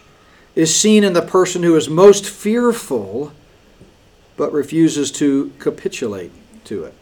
is 0.54 0.74
seen 0.74 1.04
in 1.04 1.12
the 1.12 1.22
person 1.22 1.62
who 1.62 1.76
is 1.76 1.88
most 1.88 2.26
fearful 2.26 3.32
but 4.36 4.52
refuses 4.52 5.10
to 5.12 5.52
capitulate 5.58 6.32
to 6.64 6.84
it. 6.84 6.94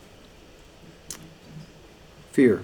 Fear. 2.32 2.62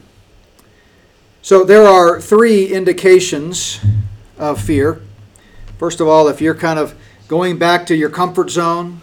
So 1.42 1.64
there 1.64 1.84
are 1.84 2.20
three 2.20 2.66
indications 2.66 3.80
of 4.38 4.60
fear. 4.60 5.00
First 5.78 6.00
of 6.00 6.08
all, 6.08 6.28
if 6.28 6.40
you're 6.40 6.54
kind 6.54 6.78
of 6.78 6.94
going 7.28 7.58
back 7.58 7.86
to 7.86 7.96
your 7.96 8.08
comfort 8.08 8.50
zone, 8.50 9.00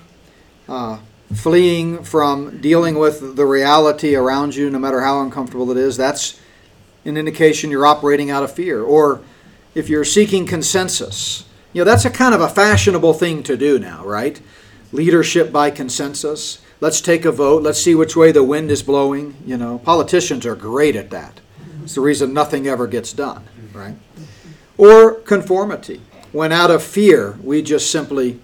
uh, 0.68 1.00
fleeing 1.34 2.04
from 2.04 2.60
dealing 2.62 2.98
with 2.98 3.36
the 3.36 3.46
reality 3.46 4.16
around 4.16 4.56
you, 4.56 4.70
no 4.70 4.80
matter 4.80 5.02
how 5.02 5.22
uncomfortable 5.22 5.70
it 5.72 5.78
is, 5.78 5.98
that's 5.98 6.40
an 7.06 7.18
indication 7.18 7.72
you're 7.72 7.86
operating 7.86 8.30
out 8.30 8.44
of 8.44 8.52
fear. 8.52 8.82
Or 8.82 9.22
if 9.76 9.90
you're 9.90 10.06
seeking 10.06 10.46
consensus, 10.46 11.46
you 11.74 11.82
know, 11.82 11.86
that's 11.86 12.06
a 12.06 12.10
kind 12.10 12.34
of 12.34 12.42
a 12.42 12.50
fashionable 12.50 13.14
thing 13.14 13.44
to 13.44 13.56
do 13.56 13.80
now, 13.80 14.04
right? 14.04 14.42
Leadership 14.92 15.52
by 15.52 15.70
consensus. 15.70 16.62
Let's 16.82 17.02
take 17.02 17.26
a 17.26 17.32
vote. 17.32 17.62
Let's 17.62 17.82
see 17.82 17.96
which 17.96 18.16
way 18.16 18.32
the 18.32 18.44
wind 18.44 18.72
is 18.72 18.82
blowing. 18.82 19.36
You 19.46 19.58
know, 19.58 19.80
politicians 19.80 20.46
are 20.46 20.56
great 20.56 20.96
at 20.96 21.10
that. 21.12 21.40
It's 21.84 21.96
the 21.96 22.02
reason 22.02 22.34
nothing 22.34 22.68
ever 22.68 22.88
gets 22.88 23.14
done, 23.14 23.44
right? 23.74 23.96
Or 24.78 25.16
conformity. 25.16 26.02
When 26.32 26.52
out 26.52 26.72
of 26.72 26.84
fear, 26.84 27.38
we 27.44 27.62
just 27.62 27.92
simply 27.92 28.40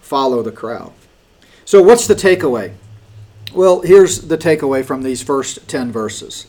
follow 0.00 0.42
the 0.42 0.52
crowd. 0.52 0.92
So, 1.64 1.82
what's 1.82 2.06
the 2.06 2.14
takeaway? 2.14 2.72
Well, 3.52 3.82
here's 3.82 4.28
the 4.28 4.38
takeaway 4.38 4.84
from 4.84 5.02
these 5.02 5.22
first 5.22 5.68
10 5.68 5.92
verses. 5.92 6.46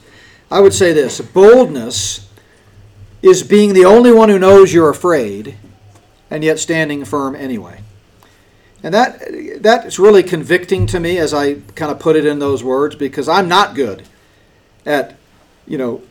I 0.51 0.61
would 0.61 0.73
say 0.73 0.93
this 0.93 1.21
boldness 1.21 2.27
is 3.21 3.43
being 3.43 3.73
the 3.73 3.85
only 3.85 4.11
one 4.11 4.29
who 4.29 4.39
knows 4.39 4.73
you're 4.73 4.89
afraid 4.89 5.57
and 6.31 6.43
yet 6.43 6.59
standing 6.59 7.05
firm 7.05 7.35
anyway. 7.35 7.81
And 8.81 8.93
that 8.93 9.61
that's 9.61 9.99
really 9.99 10.23
convicting 10.23 10.87
to 10.87 10.99
me 10.99 11.17
as 11.17 11.33
I 11.33 11.55
kind 11.75 11.91
of 11.91 11.99
put 11.99 12.15
it 12.15 12.25
in 12.25 12.39
those 12.39 12.63
words 12.63 12.95
because 12.95 13.27
I'm 13.27 13.49
not 13.49 13.75
good 13.75 14.03
at 14.85 15.17
you 15.67 15.77
know 15.77 16.01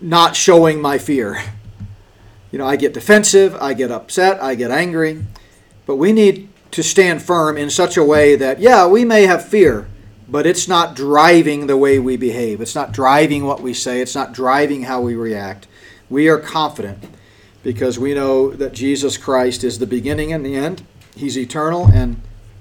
not 0.00 0.36
showing 0.36 0.80
my 0.80 0.98
fear. 0.98 1.42
You 2.52 2.58
know, 2.58 2.66
I 2.66 2.76
get 2.76 2.92
defensive, 2.92 3.56
I 3.60 3.72
get 3.74 3.90
upset, 3.90 4.42
I 4.42 4.54
get 4.54 4.70
angry, 4.70 5.24
but 5.86 5.96
we 5.96 6.12
need 6.12 6.48
to 6.72 6.82
stand 6.82 7.22
firm 7.22 7.56
in 7.56 7.70
such 7.70 7.96
a 7.96 8.04
way 8.04 8.36
that 8.36 8.60
yeah, 8.60 8.86
we 8.86 9.04
may 9.04 9.22
have 9.22 9.46
fear, 9.46 9.88
but 10.32 10.46
it's 10.46 10.66
not 10.66 10.96
driving 10.96 11.66
the 11.66 11.76
way 11.76 11.98
we 11.98 12.16
behave. 12.16 12.62
It's 12.62 12.74
not 12.74 12.90
driving 12.90 13.44
what 13.44 13.60
we 13.60 13.74
say, 13.74 14.00
it's 14.00 14.14
not 14.14 14.32
driving 14.32 14.84
how 14.84 15.02
we 15.02 15.14
react. 15.14 15.68
We 16.08 16.26
are 16.28 16.38
confident 16.38 17.04
because 17.62 17.98
we 17.98 18.14
know 18.14 18.50
that 18.50 18.72
Jesus 18.72 19.18
Christ 19.18 19.62
is 19.62 19.78
the 19.78 19.86
beginning 19.86 20.32
and 20.32 20.44
the 20.44 20.56
end. 20.56 20.84
He's 21.14 21.36
eternal 21.36 21.86
and 21.86 22.20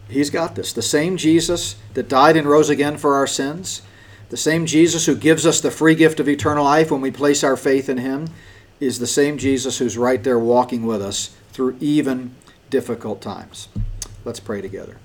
He's 0.10 0.30
got 0.30 0.56
this. 0.56 0.74
The 0.74 0.82
same 0.82 1.16
Jesus 1.16 1.78
that 1.94 2.10
died 2.10 2.36
and 2.36 2.46
rose 2.46 2.70
again 2.70 2.98
for 2.98 3.16
our 3.16 3.26
sins, 3.26 3.82
the 4.28 4.36
same 4.36 4.66
Jesus 4.66 5.06
who 5.06 5.16
gives 5.16 5.46
us 5.46 5.62
the 5.62 5.72
free 5.72 5.96
gift 5.96 6.20
of 6.20 6.28
eternal 6.28 6.66
life 6.66 6.92
when 6.92 7.00
we 7.00 7.10
place 7.10 7.42
our 7.42 7.56
faith 7.56 7.88
in 7.88 8.00
Him, 8.00 8.28
is 8.82 9.00
the 9.00 9.08
same 9.08 9.38
Jesus 9.38 9.78
who's 9.78 9.98
right 9.98 10.22
there 10.22 10.40
walking 10.40 10.86
with 10.86 11.02
us 11.02 11.34
through 11.54 11.78
even 11.80 12.36
difficult 12.70 13.22
times. 13.22 13.70
Let's 14.26 14.42
pray 14.42 14.60
together. 14.60 14.98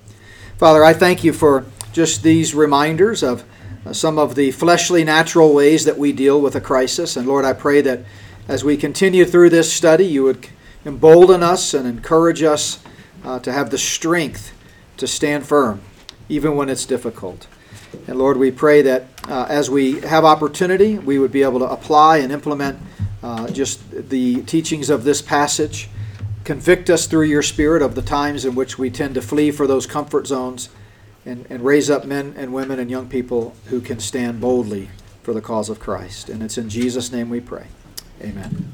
Father, 0.57 0.83
I 0.83 0.91
thank 0.91 1.23
you 1.23 1.31
for 1.31 1.63
just 1.97 2.21
these 2.21 2.53
reminders 2.53 3.23
of 3.23 3.43
uh, 3.83 3.91
some 3.91 4.19
of 4.19 4.35
the 4.35 4.51
fleshly, 4.51 5.03
natural 5.03 5.51
ways 5.51 5.83
that 5.83 5.97
we 5.97 6.11
deal 6.11 6.39
with 6.39 6.55
a 6.55 6.61
crisis. 6.61 7.17
And 7.17 7.27
Lord, 7.27 7.43
I 7.43 7.53
pray 7.53 7.81
that 7.81 8.01
as 8.47 8.63
we 8.63 8.77
continue 8.77 9.25
through 9.25 9.49
this 9.49 9.73
study, 9.73 10.05
you 10.05 10.21
would 10.21 10.47
embolden 10.85 11.41
us 11.41 11.73
and 11.73 11.87
encourage 11.87 12.43
us 12.43 12.83
uh, 13.25 13.39
to 13.39 13.51
have 13.51 13.71
the 13.71 13.79
strength 13.79 14.53
to 14.97 15.07
stand 15.07 15.47
firm, 15.47 15.81
even 16.29 16.55
when 16.55 16.69
it's 16.69 16.85
difficult. 16.85 17.47
And 18.05 18.19
Lord, 18.19 18.37
we 18.37 18.51
pray 18.51 18.83
that 18.83 19.07
uh, 19.27 19.47
as 19.49 19.71
we 19.71 19.99
have 20.01 20.23
opportunity, 20.23 20.99
we 20.99 21.17
would 21.17 21.31
be 21.31 21.41
able 21.41 21.57
to 21.57 21.67
apply 21.67 22.17
and 22.17 22.31
implement 22.31 22.77
uh, 23.23 23.49
just 23.49 24.09
the 24.09 24.43
teachings 24.43 24.91
of 24.91 25.03
this 25.03 25.23
passage. 25.23 25.89
Convict 26.43 26.91
us 26.91 27.07
through 27.07 27.25
your 27.25 27.41
Spirit 27.41 27.81
of 27.81 27.95
the 27.95 28.03
times 28.03 28.45
in 28.45 28.53
which 28.53 28.77
we 28.77 28.91
tend 28.91 29.15
to 29.15 29.21
flee 29.23 29.49
for 29.49 29.65
those 29.65 29.87
comfort 29.87 30.27
zones 30.27 30.69
and, 31.27 31.45
and 31.49 31.63
raise 31.63 31.89
up 31.89 32.05
men 32.05 32.33
and 32.37 32.53
women 32.53 32.79
and 32.79 32.89
young 32.89 33.09
people 33.09 33.53
who 33.65 33.81
can 33.81 33.99
stand 33.99 34.39
boldly 34.39 34.89
for 35.21 35.33
the 35.33 35.41
cause 35.41 35.69
of 35.69 35.79
Christ. 35.79 36.29
And 36.29 36.41
it's 36.41 36.57
in 36.57 36.69
Jesus' 36.69 37.11
name 37.11 37.29
we 37.29 37.41
pray. 37.41 37.67
Amen. 38.21 38.73